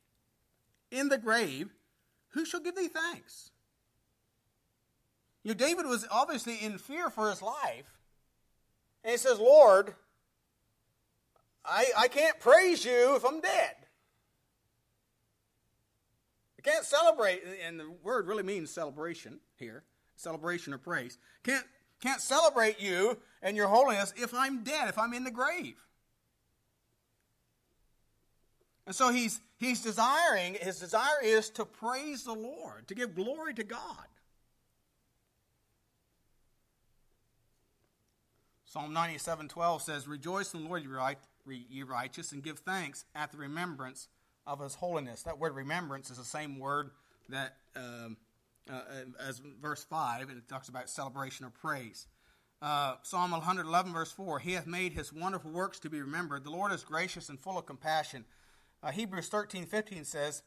In 0.91 1.09
the 1.09 1.19
grave, 1.19 1.73
who 2.31 2.45
shall 2.45 2.61
give 2.61 2.77
thee 2.77 2.89
thanks? 2.89 3.51
You 5.43 5.51
know, 5.51 5.55
David 5.55 5.87
was 5.87 6.07
obviously 6.11 6.57
in 6.61 6.79
fear 6.79 7.09
for 7.09 7.31
his 7.31 7.41
life. 7.41 8.01
And 9.05 9.13
he 9.13 9.17
says, 9.17 9.39
Lord, 9.39 9.95
I, 11.65 11.87
I 11.97 12.09
can't 12.09 12.41
praise 12.41 12.85
you 12.85 13.15
if 13.15 13.25
I'm 13.25 13.41
dead. 13.41 13.75
I 16.59 16.63
can't 16.63 16.85
celebrate, 16.85 17.43
and 17.65 17.79
the 17.79 17.89
word 18.03 18.27
really 18.27 18.43
means 18.43 18.71
celebration 18.71 19.39
here 19.57 19.85
celebration 20.17 20.75
or 20.75 20.79
praise. 20.79 21.19
Can't, 21.45 21.65
can't 22.01 22.21
celebrate 22.21 22.81
you 22.81 23.19
and 23.43 23.57
your 23.57 23.69
holiness 23.69 24.13
if 24.17 24.35
I'm 24.35 24.65
dead, 24.65 24.89
if 24.89 24.99
I'm 24.99 25.15
in 25.15 25.25
the 25.25 25.31
grave. 25.31 25.77
And 28.87 28.95
so 28.95 29.11
he's, 29.11 29.41
he's 29.59 29.83
desiring, 29.83 30.55
his 30.61 30.79
desire 30.79 31.21
is 31.23 31.51
to 31.51 31.65
praise 31.65 32.23
the 32.25 32.35
Lord, 32.35 32.87
to 32.89 32.95
give 32.95 33.17
glory 33.17 33.53
to 33.55 33.65
God. 33.65 34.07
Psalm 38.65 38.93
97 38.93 39.49
12 39.49 39.83
says, 39.83 40.07
Rejoice 40.07 40.53
in 40.53 40.63
the 40.63 40.69
Lord, 40.69 40.85
ye 41.47 41.83
righteous, 41.83 42.33
and 42.33 42.43
give 42.43 42.59
thanks 42.59 43.05
at 43.15 43.33
the 43.33 43.39
remembrance 43.39 44.09
of 44.47 44.61
his 44.61 44.75
holiness. 44.75 45.23
That 45.23 45.39
word 45.39 45.55
remembrance 45.55 46.11
is 46.11 46.19
the 46.19 46.25
same 46.25 46.59
word 46.59 46.91
that 47.29 47.57
um, 47.75 48.17
uh, 48.73 48.83
as 49.21 49.41
verse 49.61 49.85
5, 49.85 50.29
and 50.29 50.39
it 50.39 50.49
talks 50.49 50.69
about 50.69 50.89
celebration 50.89 51.47
or 51.47 51.51
praise. 51.51 52.07
Uh, 52.63 52.95
Psalm 53.03 53.31
111, 53.31 53.93
verse 53.93 54.13
4 54.13 54.39
He 54.39 54.53
hath 54.53 54.67
made 54.67 54.93
his 54.93 55.13
wonderful 55.13 55.51
works 55.51 55.79
to 55.81 55.91
be 55.91 56.01
remembered. 56.01 56.45
The 56.45 56.51
Lord 56.51 56.73
is 56.73 56.85
gracious 56.85 57.29
and 57.29 57.39
full 57.39 57.59
of 57.59 57.67
compassion. 57.67 58.25
Uh, 58.83 58.91
Hebrews 58.91 59.29
13, 59.29 59.67
15 59.67 60.05
says, 60.05 60.43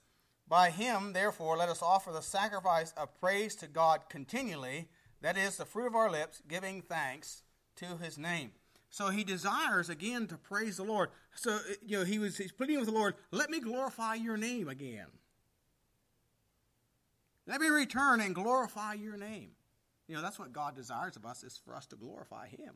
By 0.48 0.70
him, 0.70 1.14
therefore, 1.14 1.58
let 1.58 1.70
us 1.70 1.82
offer 1.82 2.12
the 2.12 2.22
sacrifice 2.22 2.94
of 2.98 3.20
praise 3.20 3.56
to 3.58 3.68
God 3.68 4.02
continually, 4.10 4.90
that 5.22 5.38
is, 5.38 5.58
the 5.58 5.66
fruit 5.66 5.88
of 5.88 5.96
our 5.96 6.10
lips, 6.10 6.42
giving 6.48 6.82
thanks 6.82 7.44
to 7.78 7.98
his 7.98 8.18
name. 8.18 8.52
So 8.90 9.10
he 9.10 9.24
desires 9.24 9.90
again 9.90 10.28
to 10.28 10.38
praise 10.38 10.78
the 10.78 10.84
Lord. 10.84 11.10
So 11.36 11.60
you 11.86 12.00
know 12.00 12.06
he 12.06 12.20
was 12.20 12.38
he's 12.38 12.52
pleading 12.52 12.80
with 12.80 12.88
the 12.88 12.94
Lord, 12.94 13.16
let 13.32 13.50
me 13.50 13.60
glorify 13.60 14.16
your 14.16 14.38
name 14.38 14.68
again. 14.68 15.08
Let 17.50 17.62
me 17.62 17.70
return 17.70 18.22
and 18.22 18.36
glorify 18.36 18.94
your 18.94 19.18
name. 19.18 19.50
You 20.08 20.16
know, 20.16 20.22
that's 20.22 20.38
what 20.38 20.54
God 20.54 20.76
desires 20.76 21.16
of 21.16 21.26
us, 21.26 21.44
is 21.44 21.58
for 21.58 21.76
us 21.76 21.88
to 21.88 21.96
glorify 21.96 22.48
Him. 22.48 22.76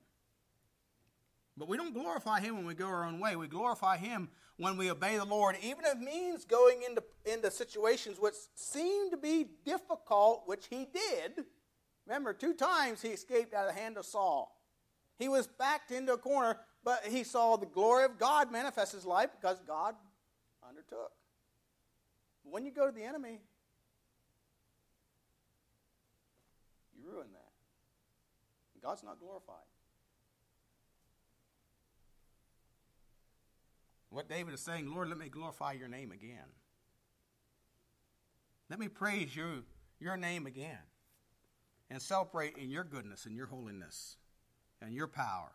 But 1.55 1.67
we 1.67 1.77
don't 1.77 1.93
glorify 1.93 2.39
Him 2.39 2.57
when 2.57 2.65
we 2.65 2.73
go 2.73 2.87
our 2.87 3.05
own 3.05 3.19
way. 3.19 3.35
We 3.35 3.47
glorify 3.47 3.97
Him 3.97 4.29
when 4.57 4.75
we 4.75 4.89
obey 4.89 5.17
the 5.17 5.25
Lord, 5.25 5.57
even 5.61 5.85
if 5.85 5.93
it 5.93 5.99
means 5.99 6.43
going 6.43 6.81
into, 6.89 7.03
into 7.23 7.51
situations 7.51 8.17
which 8.19 8.33
seem 8.55 9.11
to 9.11 9.17
be 9.17 9.45
difficult, 9.63 10.45
which 10.47 10.65
He 10.71 10.87
did. 10.91 11.45
Remember, 12.07 12.33
two 12.33 12.55
times 12.55 12.99
He 12.99 13.09
escaped 13.09 13.53
out 13.53 13.67
of 13.67 13.75
the 13.75 13.79
hand 13.79 13.97
of 13.97 14.05
Saul. 14.05 14.59
He 15.19 15.29
was 15.29 15.45
backed 15.45 15.91
into 15.91 16.13
a 16.13 16.17
corner, 16.17 16.57
but 16.83 17.05
he 17.05 17.23
saw 17.23 17.57
the 17.57 17.67
glory 17.67 18.05
of 18.05 18.17
God 18.17 18.51
manifest 18.51 18.91
his 18.93 19.05
life 19.05 19.29
because 19.39 19.61
God 19.67 19.93
undertook. 20.67 21.11
When 22.41 22.65
you 22.65 22.71
go 22.71 22.87
to 22.87 22.91
the 22.91 23.03
enemy, 23.03 23.39
ruin 27.03 27.27
that. 27.33 28.81
God's 28.81 29.03
not 29.03 29.19
glorified. 29.19 29.55
What 34.09 34.29
David 34.29 34.53
is 34.53 34.61
saying, 34.61 34.93
Lord, 34.93 35.09
let 35.09 35.17
me 35.17 35.29
glorify 35.29 35.71
your 35.73 35.87
name 35.87 36.11
again. 36.11 36.51
Let 38.69 38.79
me 38.79 38.87
praise 38.87 39.35
you, 39.35 39.63
your 39.99 40.17
name 40.17 40.45
again 40.45 40.79
and 41.93 42.01
celebrate 42.01 42.57
in 42.57 42.71
your 42.71 42.83
goodness 42.83 43.27
and 43.27 43.35
your 43.35 43.45
holiness 43.45 44.17
and 44.81 44.95
your 44.95 45.07
power 45.07 45.51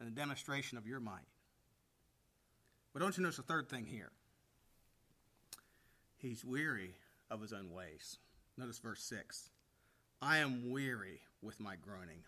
and 0.00 0.08
the 0.08 0.14
demonstration 0.14 0.78
of 0.78 0.86
your 0.86 0.98
might. 0.98 1.28
But 2.94 3.00
don't 3.00 3.16
you 3.16 3.22
notice 3.22 3.36
the 3.36 3.42
third 3.42 3.68
thing 3.68 3.84
here? 3.84 4.10
He's 6.16 6.42
weary 6.42 6.94
of 7.30 7.42
his 7.42 7.52
own 7.52 7.70
ways. 7.70 8.16
Notice 8.56 8.78
verse 8.78 9.02
6. 9.02 9.50
I 10.20 10.38
am 10.38 10.70
weary 10.70 11.20
with 11.42 11.60
my 11.60 11.76
groaning. 11.76 12.24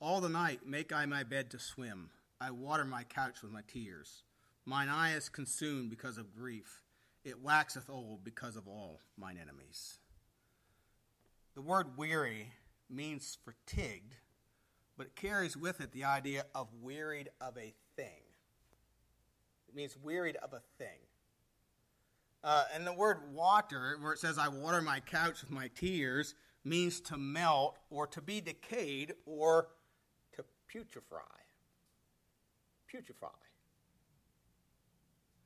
All 0.00 0.20
the 0.20 0.28
night 0.28 0.66
make 0.66 0.92
I 0.92 1.06
my 1.06 1.22
bed 1.22 1.50
to 1.50 1.58
swim. 1.58 2.10
I 2.40 2.50
water 2.50 2.84
my 2.84 3.04
couch 3.04 3.42
with 3.42 3.52
my 3.52 3.62
tears. 3.66 4.24
Mine 4.66 4.88
eye 4.88 5.14
is 5.14 5.28
consumed 5.28 5.90
because 5.90 6.18
of 6.18 6.34
grief. 6.34 6.82
It 7.24 7.40
waxeth 7.40 7.88
old 7.88 8.24
because 8.24 8.56
of 8.56 8.66
all 8.66 9.00
mine 9.16 9.38
enemies. 9.40 9.98
The 11.54 11.62
word 11.62 11.96
weary 11.96 12.52
means 12.90 13.38
fatigued, 13.44 14.14
but 14.96 15.06
it 15.06 15.16
carries 15.16 15.56
with 15.56 15.80
it 15.80 15.92
the 15.92 16.04
idea 16.04 16.44
of 16.54 16.68
wearied 16.82 17.30
of 17.40 17.56
a 17.56 17.72
thing. 17.96 18.22
It 19.68 19.74
means 19.74 19.96
wearied 19.96 20.36
of 20.36 20.52
a 20.52 20.62
thing. 20.78 20.98
Uh, 22.42 22.64
and 22.74 22.86
the 22.86 22.92
word 22.92 23.32
water, 23.32 23.96
where 24.00 24.12
it 24.12 24.18
says, 24.18 24.36
I 24.36 24.48
water 24.48 24.82
my 24.82 25.00
couch 25.00 25.40
with 25.40 25.50
my 25.50 25.70
tears, 25.74 26.34
means 26.64 27.00
to 27.02 27.16
melt 27.16 27.78
or 27.90 28.06
to 28.06 28.20
be 28.20 28.40
decayed 28.40 29.14
or 29.26 29.68
to 30.32 30.44
putrefy. 30.68 31.40
Putrefy. 32.90 33.28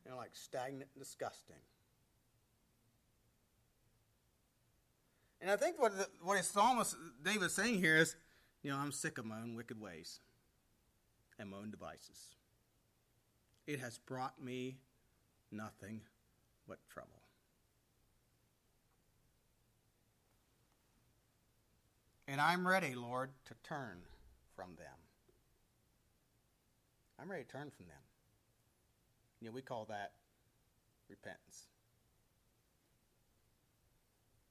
You 0.05 0.13
know, 0.13 0.17
like 0.17 0.31
stagnant 0.33 0.91
and 0.95 1.03
disgusting. 1.03 1.57
And 5.41 5.51
I 5.51 5.57
think 5.57 5.81
what 5.81 5.97
the, 5.97 6.09
what 6.23 6.37
his 6.37 6.47
psalmist 6.47 6.97
David 7.23 7.45
is 7.45 7.55
saying 7.55 7.79
here 7.81 7.97
is, 7.97 8.17
you 8.63 8.71
know, 8.71 8.77
I'm 8.77 8.93
sick 8.93 9.19
of 9.19 9.25
my 9.25 9.37
own 9.37 9.55
wicked 9.55 9.81
ways 9.81 10.21
and 11.39 11.51
my 11.51 11.59
own 11.59 11.71
devices. 11.71 12.35
It 13.67 13.81
has 13.81 13.99
brought 13.99 14.43
me 14.43 14.79
nothing 15.53 16.01
but 16.67 16.79
trouble. 16.89 17.18
And 22.31 22.43
I'm 22.43 22.69
ready, 22.69 22.95
Lord, 22.95 23.31
to 23.47 23.55
turn 23.65 24.03
from 24.55 24.75
them. 24.77 24.87
I'm 27.19 27.31
ready 27.31 27.45
to 27.45 27.49
turn 27.49 27.71
from 27.71 27.87
them. 27.87 27.97
You 29.41 29.49
know, 29.49 29.55
we 29.55 29.63
call 29.63 29.87
that 29.89 30.13
repentance. 31.09 31.69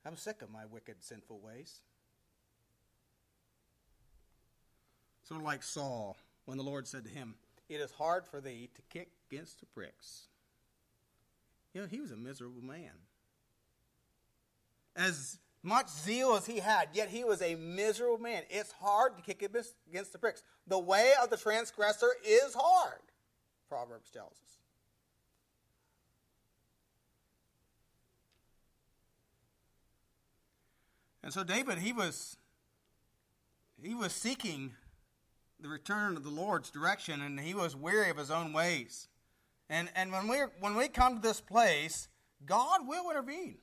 I'm 0.04 0.18
sick 0.18 0.42
of 0.42 0.50
my 0.50 0.66
wicked, 0.66 1.04
sinful 1.04 1.40
ways. 1.40 1.82
Sort 5.24 5.42
of 5.42 5.46
like 5.46 5.62
Saul, 5.62 6.18
when 6.46 6.58
the 6.58 6.64
Lord 6.64 6.88
said 6.88 7.04
to 7.04 7.12
him, 7.12 7.36
It 7.70 7.80
is 7.80 7.92
hard 7.92 8.26
for 8.26 8.42
thee 8.42 8.70
to 8.74 8.82
kick 8.90 9.10
against 9.30 9.60
the 9.60 9.66
pricks. 9.68 10.24
You 11.74 11.82
know, 11.82 11.88
he 11.88 12.02
was 12.02 12.12
a 12.12 12.18
miserable 12.18 12.64
man. 12.64 12.92
as 14.96 15.38
much 15.68 15.90
zeal 15.90 16.34
as 16.36 16.46
he 16.46 16.60
had, 16.60 16.88
yet 16.94 17.10
he 17.10 17.26
was 17.26 17.42
a 17.42 17.56
miserable 17.56 18.18
man. 18.18 18.44
It's 18.50 18.72
hard 18.72 19.18
to 19.18 19.22
kick 19.22 19.44
against 19.44 20.14
the 20.14 20.18
pricks. 20.18 20.42
The 20.66 20.80
way 20.80 21.12
of 21.22 21.30
the 21.30 21.38
transgressor 21.38 22.10
is 22.26 22.56
hard, 22.56 23.02
Proverbs 23.68 24.10
tells 24.10 24.32
us. 24.32 24.58
And 31.22 31.34
so 31.34 31.44
David, 31.44 31.80
he 31.80 31.92
was 31.92 32.38
he 33.84 33.94
was 33.94 34.14
seeking 34.14 34.72
the 35.60 35.68
return 35.68 36.16
of 36.16 36.24
the 36.24 36.30
Lord's 36.30 36.72
direction, 36.72 37.22
and 37.22 37.38
he 37.38 37.54
was 37.54 37.76
weary 37.76 38.10
of 38.10 38.16
his 38.16 38.32
own 38.32 38.54
ways. 38.54 39.10
And 39.70 39.90
and 39.94 40.14
when 40.14 40.30
we 40.30 40.38
when 40.62 40.76
we 40.76 40.88
come 40.88 41.16
to 41.16 41.22
this 41.22 41.42
place, 41.42 42.08
God 42.46 42.88
will 42.88 43.10
intervene. 43.10 43.58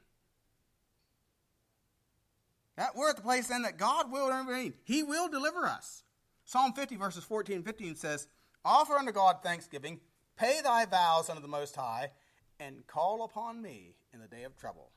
That, 2.77 2.97
we're 2.97 3.11
at 3.11 3.17
the 3.17 3.23
place 3.23 3.49
then 3.49 3.63
that 3.63 3.79
God 3.79 4.11
will 4.11 4.29
intervene. 4.29 4.75
He 4.83 5.03
will 5.03 5.29
deliver 5.29 5.65
us. 5.67 6.03
Psalm 6.45 6.73
50, 6.73 6.97
verses 6.97 7.25
14 7.25 7.57
and 7.57 7.65
15 7.65 7.97
says, 7.97 8.27
Offer 8.65 8.95
unto 8.95 9.13
God 9.13 9.37
thanksgiving, 9.43 10.01
pay 10.37 10.61
thy 10.63 10.85
vows 10.87 11.31
unto 11.31 11.41
the 11.41 11.49
Most 11.49 11.77
High, 11.77 12.11
and 12.59 12.87
call 12.87 13.25
upon 13.25 13.63
me 13.63 13.95
in 14.13 14.21
the 14.21 14.29
day 14.29 14.45
of 14.45 14.57
trouble, 14.57 14.91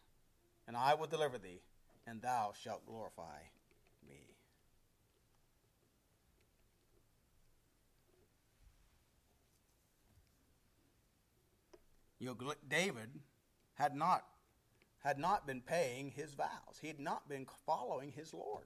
and 0.67 0.75
I 0.75 0.93
will 0.93 1.07
deliver 1.07 1.37
thee, 1.37 1.61
and 2.05 2.21
thou 2.21 2.53
shalt 2.61 2.85
glorify 2.85 3.39
me. 4.07 4.35
You 12.19 12.27
know, 12.27 12.53
David 12.67 13.09
had 13.75 13.95
not 13.95 14.23
had 15.07 15.17
not 15.17 15.47
been 15.47 15.61
paying 15.61 16.11
his 16.11 16.33
vows. 16.33 16.79
He 16.81 16.87
had 16.87 16.99
not 16.99 17.29
been 17.29 17.47
following 17.65 18.11
his 18.11 18.33
Lord. 18.33 18.65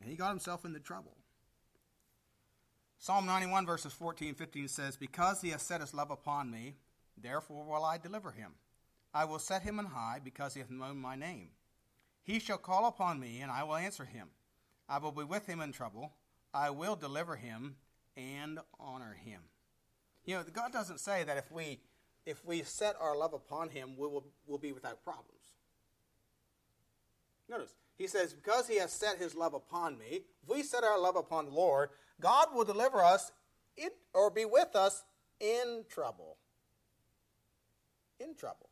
And 0.00 0.10
he 0.10 0.16
got 0.16 0.30
himself 0.30 0.64
into 0.64 0.80
trouble. 0.80 1.16
Psalm 2.98 3.24
91, 3.24 3.66
verses 3.66 3.92
14 3.92 4.30
and 4.30 4.36
15 4.36 4.66
says, 4.66 4.96
Because 4.96 5.40
he 5.40 5.50
has 5.50 5.62
set 5.62 5.80
his 5.80 5.94
love 5.94 6.10
upon 6.10 6.50
me, 6.50 6.74
therefore 7.16 7.64
will 7.64 7.84
I 7.84 7.96
deliver 7.96 8.32
him. 8.32 8.50
I 9.14 9.26
will 9.26 9.38
set 9.38 9.62
him 9.62 9.78
on 9.78 9.86
high, 9.86 10.18
because 10.22 10.54
he 10.54 10.60
hath 10.60 10.70
known 10.70 10.98
my 10.98 11.14
name. 11.14 11.50
He 12.24 12.40
shall 12.40 12.58
call 12.58 12.86
upon 12.86 13.20
me, 13.20 13.42
and 13.42 13.52
I 13.52 13.62
will 13.62 13.76
answer 13.76 14.04
him. 14.04 14.30
I 14.88 14.98
will 14.98 15.12
be 15.12 15.22
with 15.22 15.46
him 15.46 15.60
in 15.60 15.70
trouble. 15.70 16.14
I 16.52 16.70
will 16.70 16.96
deliver 16.96 17.36
him 17.36 17.76
and 18.16 18.58
honor 18.80 19.16
him. 19.24 19.42
You 20.28 20.34
know, 20.34 20.42
God 20.52 20.74
doesn't 20.74 21.00
say 21.00 21.24
that 21.24 21.38
if 21.38 21.50
we 21.50 21.80
if 22.26 22.44
we 22.44 22.62
set 22.62 22.96
our 23.00 23.16
love 23.16 23.32
upon 23.32 23.70
him, 23.70 23.96
we 23.96 24.06
will 24.06 24.26
we'll 24.46 24.58
be 24.58 24.72
without 24.72 25.02
problems. 25.02 25.40
Notice, 27.48 27.74
he 27.96 28.06
says, 28.06 28.34
Because 28.34 28.68
he 28.68 28.76
has 28.76 28.92
set 28.92 29.16
his 29.16 29.34
love 29.34 29.54
upon 29.54 29.96
me, 29.96 30.20
if 30.42 30.48
we 30.54 30.62
set 30.62 30.84
our 30.84 31.00
love 31.00 31.16
upon 31.16 31.46
the 31.46 31.52
Lord, 31.52 31.88
God 32.20 32.48
will 32.54 32.66
deliver 32.66 33.02
us 33.02 33.32
in, 33.78 33.88
or 34.12 34.30
be 34.30 34.44
with 34.44 34.76
us 34.76 35.02
in 35.40 35.86
trouble. 35.88 36.36
In 38.20 38.34
trouble. 38.34 38.68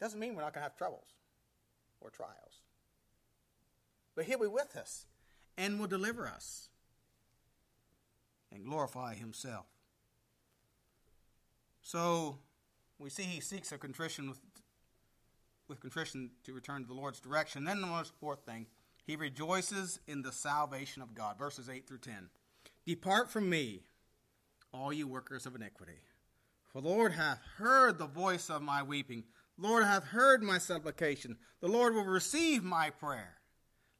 Doesn't 0.00 0.20
mean 0.20 0.36
we're 0.36 0.42
not 0.42 0.54
going 0.54 0.62
to 0.62 0.68
have 0.68 0.76
troubles 0.76 1.16
or 2.00 2.10
trials. 2.10 2.62
But 4.14 4.26
he'll 4.26 4.38
be 4.38 4.46
with 4.46 4.76
us 4.76 5.06
and 5.56 5.80
will 5.80 5.88
deliver 5.88 6.28
us 6.28 6.68
and 8.52 8.64
glorify 8.64 9.14
himself. 9.14 9.66
So 11.82 12.38
we 12.98 13.10
see 13.10 13.22
he 13.22 13.40
seeks 13.40 13.72
a 13.72 13.78
contrition 13.78 14.28
with, 14.28 14.40
with 15.68 15.80
contrition 15.80 16.30
to 16.44 16.52
return 16.52 16.82
to 16.82 16.88
the 16.88 16.94
Lord's 16.94 17.20
direction. 17.20 17.64
Then 17.64 17.80
the 17.80 17.86
most 17.86 18.12
fourth 18.20 18.44
thing, 18.44 18.66
he 19.04 19.16
rejoices 19.16 20.00
in 20.06 20.22
the 20.22 20.32
salvation 20.32 21.02
of 21.02 21.14
God. 21.14 21.38
Verses 21.38 21.68
8 21.68 21.86
through 21.86 21.98
10. 21.98 22.28
Depart 22.84 23.30
from 23.30 23.48
me, 23.48 23.82
all 24.72 24.92
you 24.92 25.06
workers 25.06 25.46
of 25.46 25.54
iniquity. 25.54 26.00
For 26.72 26.82
the 26.82 26.88
Lord 26.88 27.12
hath 27.12 27.40
heard 27.56 27.98
the 27.98 28.06
voice 28.06 28.50
of 28.50 28.62
my 28.62 28.82
weeping. 28.82 29.24
The 29.58 29.66
Lord 29.66 29.84
hath 29.84 30.04
heard 30.04 30.42
my 30.42 30.58
supplication. 30.58 31.38
The 31.60 31.68
Lord 31.68 31.94
will 31.94 32.04
receive 32.04 32.62
my 32.62 32.90
prayer. 32.90 33.38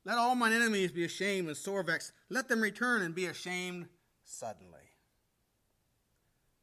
Let 0.04 0.18
all 0.18 0.34
mine 0.34 0.52
enemies 0.52 0.92
be 0.92 1.04
ashamed 1.04 1.48
and 1.48 1.56
sore 1.56 1.82
vexed. 1.82 2.12
Let 2.28 2.48
them 2.48 2.60
return 2.60 3.02
and 3.02 3.14
be 3.14 3.26
ashamed 3.26 3.88
suddenly. 4.28 4.92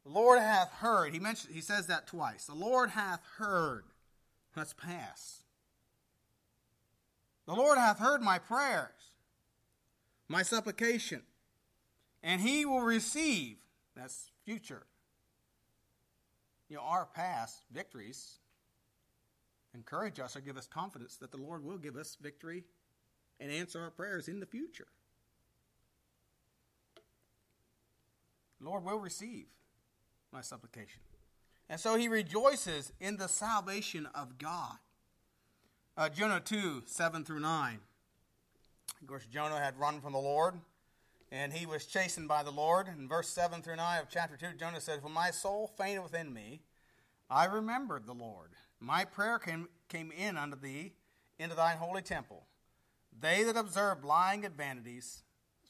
The 0.04 0.12
Lord 0.12 0.38
hath 0.38 0.70
heard. 0.70 1.12
He 1.12 1.18
mentions 1.18 1.52
he 1.52 1.60
says 1.60 1.88
that 1.88 2.06
twice. 2.06 2.46
The 2.46 2.54
Lord 2.54 2.90
hath 2.90 3.20
heard. 3.38 3.84
Let's 4.54 4.72
pass. 4.72 5.42
The 7.46 7.54
Lord 7.54 7.78
hath 7.78 7.98
heard 7.98 8.22
my 8.22 8.38
prayers, 8.38 9.12
my 10.28 10.42
supplication, 10.42 11.22
and 12.22 12.40
he 12.40 12.64
will 12.64 12.80
receive. 12.80 13.56
That's 13.94 14.30
future. 14.44 14.86
You 16.68 16.76
know, 16.76 16.82
our 16.82 17.06
past 17.06 17.62
victories 17.72 18.38
encourage 19.74 20.18
us 20.18 20.36
or 20.36 20.40
give 20.40 20.56
us 20.56 20.66
confidence 20.66 21.16
that 21.16 21.30
the 21.30 21.36
Lord 21.36 21.64
will 21.64 21.78
give 21.78 21.96
us 21.96 22.16
victory 22.20 22.64
and 23.38 23.50
answer 23.50 23.80
our 23.80 23.90
prayers 23.90 24.26
in 24.28 24.40
the 24.40 24.46
future. 24.46 24.88
Lord 28.60 28.84
will 28.84 28.98
receive 28.98 29.46
my 30.32 30.40
supplication. 30.40 31.00
And 31.68 31.80
so 31.80 31.96
he 31.96 32.08
rejoices 32.08 32.92
in 33.00 33.16
the 33.16 33.28
salvation 33.28 34.08
of 34.14 34.38
God. 34.38 34.76
Uh, 35.96 36.08
Jonah 36.08 36.40
2, 36.40 36.82
7 36.86 37.24
through 37.24 37.40
9. 37.40 37.78
Of 39.00 39.06
course, 39.06 39.26
Jonah 39.32 39.58
had 39.58 39.78
run 39.78 40.00
from 40.00 40.12
the 40.12 40.18
Lord, 40.18 40.54
and 41.32 41.52
he 41.52 41.66
was 41.66 41.86
chastened 41.86 42.28
by 42.28 42.42
the 42.42 42.50
Lord. 42.50 42.86
In 42.88 43.08
verse 43.08 43.28
7 43.28 43.62
through 43.62 43.76
9 43.76 44.00
of 44.00 44.08
chapter 44.08 44.36
2, 44.36 44.56
Jonah 44.58 44.80
says, 44.80 45.02
When 45.02 45.12
my 45.12 45.30
soul 45.30 45.70
fainted 45.76 46.02
within 46.02 46.32
me, 46.32 46.60
I 47.28 47.46
remembered 47.46 48.06
the 48.06 48.14
Lord. 48.14 48.50
My 48.78 49.04
prayer 49.04 49.38
came, 49.38 49.68
came 49.88 50.12
in 50.12 50.36
unto 50.36 50.58
thee, 50.58 50.92
into 51.38 51.56
thine 51.56 51.78
holy 51.78 52.02
temple. 52.02 52.46
They 53.18 53.42
that 53.44 53.56
observe 53.56 54.04
lying 54.04 54.44
at 54.44 54.56
vanities 54.56 55.22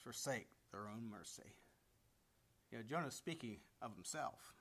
forsake 0.02 0.48
their 0.72 0.88
own 0.88 1.08
mercy. 1.10 1.54
You 2.70 2.78
know, 2.78 2.84
Jonah 2.88 3.10
speaking 3.10 3.58
of 3.80 3.94
himself. 3.94 4.52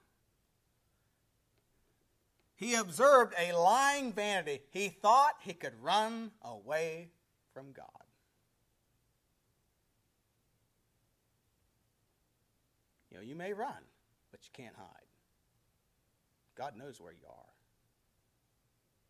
He 2.56 2.76
observed 2.76 3.34
a 3.38 3.58
lying 3.58 4.14
vanity. 4.14 4.62
He 4.72 4.90
thought 4.90 5.36
he 5.42 5.54
could 5.54 5.74
run 5.82 6.32
away 6.42 7.10
from 7.54 7.74
God. 7.74 7.86
You 13.12 13.18
know, 13.18 13.24
you 13.24 13.36
may 13.36 13.54
run, 13.54 13.84
but 14.32 14.42
you 14.44 14.50
can't 14.54 14.76
hide. 14.76 14.88
God 16.56 16.78
knows 16.78 17.02
where 17.02 17.14
you 17.14 17.28
are. 17.28 17.54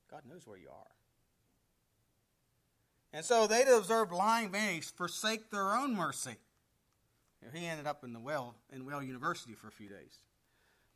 God 0.10 0.22
knows 0.30 0.48
where 0.48 0.58
you 0.58 0.70
are. 0.70 0.96
And 3.14 3.24
so 3.24 3.48
they 3.48 3.64
that 3.64 3.78
observe 3.78 4.12
lying 4.12 4.52
vanities 4.52 4.92
forsake 4.96 5.50
their 5.50 5.74
own 5.74 5.96
mercy. 5.96 6.36
He 7.54 7.66
ended 7.66 7.88
up 7.88 8.04
in 8.04 8.14
the 8.14 8.20
well 8.20 8.56
in 8.72 8.86
Well 8.86 9.04
University 9.04 9.54
for 9.54 9.68
a 9.68 9.72
few 9.72 9.90
days. 9.90 10.20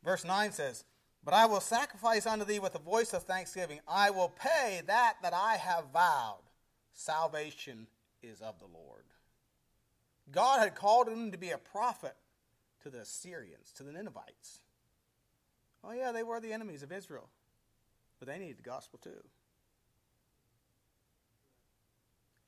Verse 0.04 0.24
9 0.24 0.52
says, 0.52 0.84
But 1.24 1.34
I 1.34 1.46
will 1.46 1.60
sacrifice 1.60 2.26
unto 2.26 2.44
thee 2.44 2.58
with 2.58 2.74
a 2.74 2.80
voice 2.80 3.12
of 3.12 3.24
thanksgiving. 3.24 3.80
I 3.86 4.10
will 4.10 4.30
pay 4.30 4.82
that 4.86 5.16
that 5.22 5.34
I 5.34 5.56
have 5.56 5.92
vowed. 5.92 6.42
Salvation 6.92 7.86
is 8.22 8.40
of 8.40 8.58
the 8.58 8.66
Lord. 8.66 9.04
God 10.30 10.60
had 10.60 10.74
called 10.74 11.08
him 11.08 11.32
to 11.32 11.38
be 11.38 11.50
a 11.50 11.58
prophet 11.58 12.14
to 12.82 12.90
the 12.90 13.00
Assyrians, 13.00 13.72
to 13.76 13.82
the 13.82 13.92
Ninevites. 13.92 14.60
Oh, 15.82 15.92
yeah, 15.92 16.12
they 16.12 16.22
were 16.22 16.40
the 16.40 16.52
enemies 16.52 16.82
of 16.82 16.92
Israel, 16.92 17.28
but 18.18 18.28
they 18.28 18.38
needed 18.38 18.58
the 18.58 18.62
gospel 18.62 18.98
too. 19.02 19.22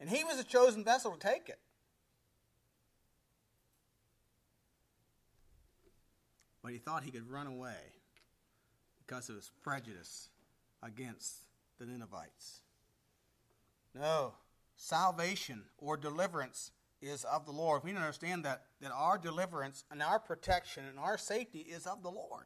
And 0.01 0.11
he 0.11 0.25
was 0.25 0.39
a 0.39 0.45
chosen 0.45 0.85
vessel 0.85 1.13
to 1.13 1.19
take 1.19 1.49
it. 1.49 1.59
But 6.63 6.73
he 6.73 6.79
thought 6.79 7.05
he 7.05 7.11
could 7.11 7.31
run 7.31 7.47
away 7.47 7.77
because 8.99 9.29
of 9.29 9.37
his 9.37 9.51
prejudice 9.63 10.29
against 10.83 11.45
the 11.79 11.87
Ninevites. 11.87 12.61
No, 13.95 14.35
salvation 14.77 15.65
or 15.79 15.97
deliverance 15.97 16.71
is 17.01 17.25
of 17.25 17.45
the 17.45 17.53
Lord. 17.53 17.83
We 17.83 17.91
need 17.91 17.97
to 17.97 18.03
understand 18.03 18.45
that, 18.45 18.63
that 18.81 18.93
our 18.93 19.19
deliverance 19.19 19.85
and 19.91 20.03
our 20.03 20.19
protection 20.19 20.85
and 20.89 20.99
our 20.99 21.19
safety 21.19 21.61
is 21.61 21.87
of 21.87 22.03
the 22.03 22.11
Lord. 22.11 22.45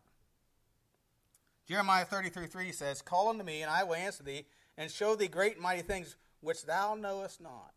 Jeremiah 1.68 2.04
33 2.04 2.46
3 2.46 2.72
says, 2.72 3.02
Call 3.02 3.28
unto 3.28 3.44
me, 3.44 3.62
and 3.62 3.70
I 3.70 3.84
will 3.84 3.94
answer 3.94 4.22
thee, 4.22 4.46
and 4.78 4.90
show 4.90 5.14
thee 5.14 5.28
great 5.28 5.54
and 5.54 5.62
mighty 5.62 5.82
things 5.82 6.16
which 6.40 6.64
thou 6.64 6.94
knowest 6.94 7.40
not. 7.40 7.72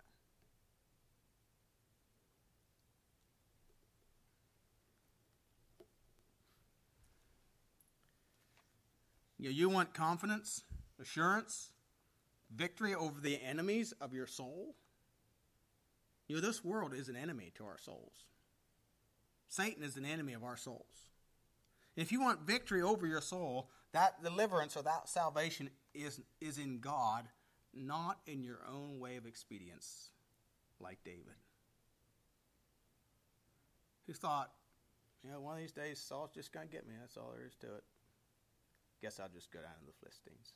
You, 9.40 9.46
know, 9.46 9.56
you 9.56 9.70
want 9.70 9.94
confidence, 9.94 10.64
assurance, 11.02 11.72
victory 12.54 12.94
over 12.94 13.20
the 13.22 13.42
enemies 13.42 13.94
of 14.02 14.14
your 14.14 14.28
soul? 14.28 14.76
You 16.28 16.36
know, 16.36 16.42
this 16.42 16.64
world 16.64 16.94
is 16.94 17.10
an 17.10 17.16
enemy 17.16 17.52
to 17.56 17.66
our 17.66 17.78
souls. 17.78 18.26
Satan 19.48 19.82
is 19.82 19.98
an 19.98 20.06
enemy 20.06 20.34
of 20.34 20.44
our 20.44 20.58
souls. 20.58 21.10
If 21.96 22.12
you 22.12 22.22
want 22.22 22.42
victory 22.42 22.82
over 22.82 23.08
your 23.08 23.22
soul, 23.22 23.70
that 23.94 24.22
deliverance 24.22 24.78
or 24.78 24.84
that 24.84 25.10
salvation 25.10 25.70
is, 25.94 26.22
is 26.40 26.58
in 26.58 26.80
God, 26.80 27.26
not 27.74 28.20
in 28.28 28.44
your 28.44 28.60
own 28.72 29.00
way 29.00 29.16
of 29.16 29.26
expedience, 29.26 30.10
like 30.80 31.00
David. 31.04 31.34
Who 34.06 34.14
thought, 34.14 34.52
you 35.24 35.32
know, 35.32 35.40
one 35.40 35.56
of 35.56 35.60
these 35.60 35.72
days 35.72 36.00
Saul's 36.00 36.32
just 36.32 36.52
going 36.52 36.68
to 36.68 36.72
get 36.72 36.88
me. 36.88 36.94
That's 37.00 37.18
all 37.18 37.34
there 37.36 37.46
is 37.46 37.56
to 37.62 37.68
it. 37.68 37.84
Guess 39.02 39.20
I'll 39.20 39.30
just 39.30 39.52
go 39.52 39.60
down 39.60 39.72
to 39.80 39.86
the 39.86 39.94
Philistines. 40.00 40.54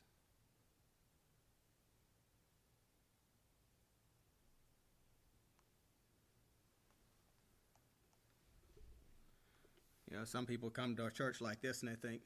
You 10.10 10.18
know, 10.18 10.24
some 10.24 10.46
people 10.46 10.70
come 10.70 10.94
to 10.94 11.06
a 11.06 11.10
church 11.10 11.40
like 11.40 11.60
this 11.60 11.82
and 11.82 11.90
they 11.90 11.96
think, 11.96 12.20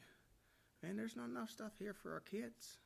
man, 0.83 0.97
there's 0.97 1.17
not 1.17 1.31
enough 1.31 1.51
stuff 1.51 1.73
here 1.79 1.95
for 1.95 2.13
our 2.13 2.21
kids. 2.21 2.77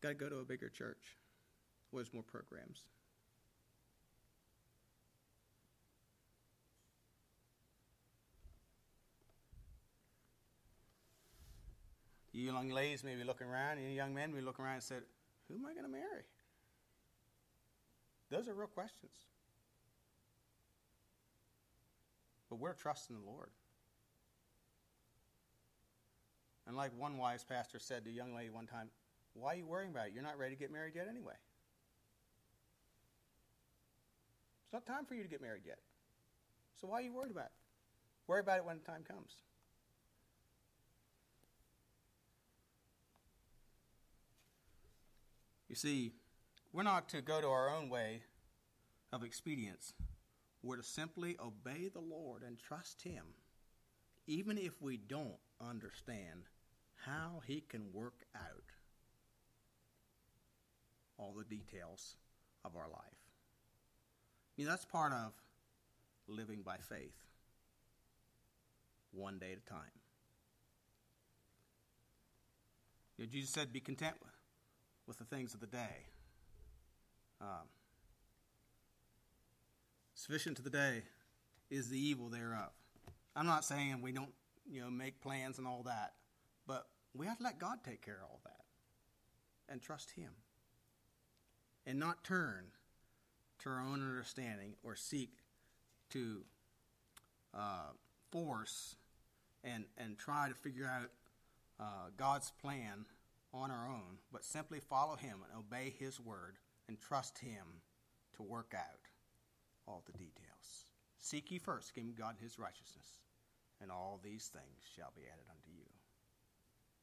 Got 0.00 0.08
to 0.10 0.14
go 0.14 0.28
to 0.28 0.38
a 0.38 0.44
bigger 0.44 0.70
church 0.70 1.18
where 1.90 2.02
there's 2.02 2.14
more 2.14 2.22
programs. 2.22 2.86
You 12.34 12.52
young 12.52 12.68
ladies 12.68 13.04
may 13.04 13.14
be 13.14 13.22
looking 13.22 13.46
around, 13.46 13.78
you 13.78 13.88
young 13.88 14.12
men 14.12 14.32
may 14.32 14.40
be 14.40 14.44
looking 14.44 14.64
around 14.64 14.74
and 14.74 14.82
said, 14.82 15.02
Who 15.48 15.54
am 15.54 15.64
I 15.66 15.72
going 15.72 15.84
to 15.84 15.90
marry? 15.90 16.24
Those 18.28 18.48
are 18.48 18.54
real 18.54 18.66
questions. 18.66 19.12
But 22.50 22.56
we're 22.56 22.72
trusting 22.72 23.14
the 23.14 23.22
Lord. 23.22 23.50
And 26.66 26.76
like 26.76 26.90
one 26.98 27.18
wise 27.18 27.44
pastor 27.44 27.78
said 27.78 28.04
to 28.04 28.10
a 28.10 28.12
young 28.12 28.34
lady 28.34 28.50
one 28.50 28.66
time, 28.66 28.88
Why 29.34 29.54
are 29.54 29.56
you 29.56 29.66
worrying 29.66 29.92
about 29.92 30.08
it? 30.08 30.12
You're 30.12 30.24
not 30.24 30.36
ready 30.36 30.56
to 30.56 30.58
get 30.58 30.72
married 30.72 30.94
yet 30.96 31.06
anyway. 31.08 31.34
It's 34.64 34.72
not 34.72 34.86
time 34.86 35.04
for 35.04 35.14
you 35.14 35.22
to 35.22 35.28
get 35.28 35.40
married 35.40 35.62
yet. 35.64 35.78
So 36.80 36.88
why 36.88 36.98
are 36.98 37.02
you 37.02 37.12
worried 37.12 37.30
about 37.30 37.46
it? 37.46 37.52
Worry 38.26 38.40
about 38.40 38.58
it 38.58 38.64
when 38.64 38.78
the 38.78 38.84
time 38.84 39.04
comes. 39.06 39.36
You 45.74 45.76
see, 45.76 46.12
we're 46.72 46.84
not 46.84 47.08
to 47.08 47.20
go 47.20 47.40
to 47.40 47.48
our 47.48 47.68
own 47.68 47.88
way 47.88 48.22
of 49.12 49.24
expedience. 49.24 49.92
We're 50.62 50.76
to 50.76 50.84
simply 50.84 51.36
obey 51.44 51.88
the 51.88 51.98
Lord 51.98 52.44
and 52.46 52.56
trust 52.60 53.02
Him, 53.02 53.24
even 54.28 54.56
if 54.56 54.80
we 54.80 54.96
don't 54.96 55.34
understand 55.60 56.44
how 56.94 57.42
He 57.44 57.60
can 57.60 57.92
work 57.92 58.24
out 58.36 58.70
all 61.18 61.34
the 61.36 61.42
details 61.42 62.14
of 62.64 62.76
our 62.76 62.88
life. 62.88 63.18
You 64.56 64.66
know, 64.66 64.70
that's 64.70 64.84
part 64.84 65.12
of 65.12 65.32
living 66.28 66.62
by 66.64 66.76
faith, 66.76 67.18
one 69.10 69.40
day 69.40 69.50
at 69.50 69.58
a 69.58 69.68
time. 69.68 69.90
You 73.18 73.24
know, 73.24 73.30
Jesus 73.32 73.50
said, 73.50 73.72
Be 73.72 73.80
content 73.80 74.14
with 74.22 74.33
the 75.12 75.24
things 75.24 75.54
of 75.54 75.60
the 75.60 75.66
day. 75.66 76.06
Um, 77.40 77.68
sufficient 80.14 80.56
to 80.56 80.62
the 80.62 80.70
day 80.70 81.02
is 81.70 81.90
the 81.90 81.98
evil 81.98 82.28
thereof. 82.28 82.70
I'm 83.36 83.46
not 83.46 83.64
saying 83.64 84.00
we 84.00 84.12
don't, 84.12 84.32
you 84.70 84.80
know, 84.80 84.90
make 84.90 85.20
plans 85.20 85.58
and 85.58 85.66
all 85.66 85.82
that, 85.84 86.14
but 86.66 86.86
we 87.14 87.26
have 87.26 87.38
to 87.38 87.44
let 87.44 87.58
God 87.58 87.78
take 87.84 88.00
care 88.00 88.18
of 88.22 88.30
all 88.30 88.40
that 88.44 88.64
and 89.68 89.82
trust 89.82 90.12
Him 90.12 90.30
and 91.86 91.98
not 91.98 92.24
turn 92.24 92.66
to 93.60 93.68
our 93.68 93.80
own 93.80 94.02
understanding 94.02 94.74
or 94.82 94.94
seek 94.94 95.30
to 96.10 96.42
uh, 97.52 97.90
force 98.30 98.96
and, 99.62 99.84
and 99.96 100.18
try 100.18 100.48
to 100.48 100.54
figure 100.54 100.86
out 100.86 101.10
uh, 101.80 102.10
God's 102.16 102.52
plan 102.60 103.06
on 103.54 103.70
our 103.70 103.88
own, 103.88 104.18
but 104.32 104.44
simply 104.44 104.80
follow 104.80 105.16
Him 105.16 105.38
and 105.48 105.58
obey 105.58 105.94
His 105.98 106.20
word 106.20 106.56
and 106.88 106.98
trust 106.98 107.38
Him 107.38 107.80
to 108.36 108.42
work 108.42 108.74
out 108.76 109.08
all 109.86 110.02
the 110.06 110.12
details. 110.12 110.86
Seek 111.18 111.50
ye 111.50 111.58
first 111.58 111.94
kingdom 111.94 112.14
God 112.18 112.34
and 112.38 112.40
His 112.40 112.58
righteousness, 112.58 113.20
and 113.80 113.90
all 113.90 114.20
these 114.22 114.48
things 114.52 114.82
shall 114.94 115.12
be 115.16 115.22
added 115.22 115.46
unto 115.48 115.70
you. 115.70 115.86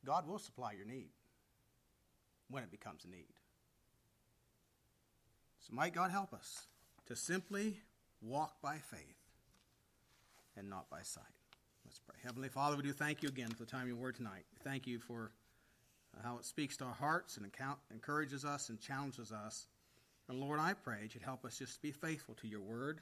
God 0.05 0.27
will 0.27 0.39
supply 0.39 0.73
your 0.73 0.85
need 0.85 1.11
when 2.49 2.63
it 2.63 2.71
becomes 2.71 3.05
a 3.05 3.09
need. 3.09 3.33
So 5.59 5.73
might 5.73 5.93
God 5.93 6.11
help 6.11 6.33
us 6.33 6.67
to 7.07 7.15
simply 7.15 7.79
walk 8.21 8.61
by 8.61 8.77
faith 8.77 9.21
and 10.57 10.69
not 10.69 10.89
by 10.89 11.01
sight. 11.03 11.23
Let's 11.85 11.99
pray. 11.99 12.15
Heavenly 12.23 12.49
Father, 12.49 12.75
we 12.75 12.83
do 12.83 12.93
thank 12.93 13.23
you 13.23 13.29
again 13.29 13.49
for 13.49 13.63
the 13.63 13.71
time 13.71 13.87
you 13.87 13.95
were 13.95 14.11
tonight. 14.11 14.45
Thank 14.63 14.87
you 14.87 14.99
for 14.99 15.31
how 16.23 16.37
it 16.37 16.45
speaks 16.45 16.77
to 16.77 16.85
our 16.85 16.93
hearts 16.93 17.37
and 17.37 17.49
encourages 17.91 18.45
us 18.45 18.69
and 18.69 18.79
challenges 18.79 19.31
us. 19.31 19.67
And 20.29 20.39
Lord, 20.39 20.59
I 20.59 20.73
pray 20.73 20.99
that 21.01 21.13
you'd 21.13 21.23
help 21.23 21.45
us 21.45 21.57
just 21.57 21.75
to 21.75 21.81
be 21.81 21.91
faithful 21.91 22.35
to 22.35 22.47
your 22.47 22.61
word. 22.61 23.01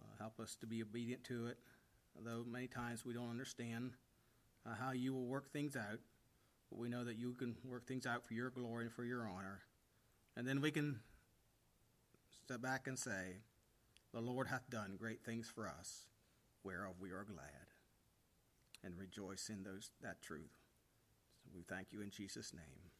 Uh, 0.00 0.06
help 0.18 0.40
us 0.40 0.56
to 0.56 0.66
be 0.66 0.82
obedient 0.82 1.24
to 1.24 1.46
it, 1.46 1.58
though 2.24 2.44
many 2.46 2.66
times 2.66 3.04
we 3.04 3.14
don't 3.14 3.30
understand 3.30 3.92
uh, 4.66 4.74
how 4.74 4.92
you 4.92 5.12
will 5.12 5.26
work 5.26 5.52
things 5.52 5.76
out. 5.76 6.00
But 6.70 6.78
we 6.78 6.88
know 6.88 7.04
that 7.04 7.18
you 7.18 7.32
can 7.34 7.56
work 7.64 7.86
things 7.86 8.06
out 8.06 8.26
for 8.26 8.34
your 8.34 8.50
glory 8.50 8.86
and 8.86 8.92
for 8.92 9.04
your 9.04 9.28
honor. 9.28 9.60
And 10.36 10.46
then 10.46 10.60
we 10.60 10.70
can 10.70 11.00
step 12.44 12.60
back 12.60 12.86
and 12.86 12.98
say, 12.98 13.38
The 14.12 14.20
Lord 14.20 14.48
hath 14.48 14.68
done 14.70 14.96
great 14.98 15.22
things 15.24 15.48
for 15.48 15.68
us, 15.68 16.06
whereof 16.64 16.94
we 17.00 17.10
are 17.10 17.24
glad, 17.24 17.68
and 18.82 18.98
rejoice 18.98 19.48
in 19.48 19.62
those 19.62 19.90
that 20.02 20.20
truth. 20.22 20.63
We 21.52 21.62
thank 21.62 21.92
you 21.92 22.00
in 22.00 22.10
Jesus' 22.10 22.52
name. 22.52 22.93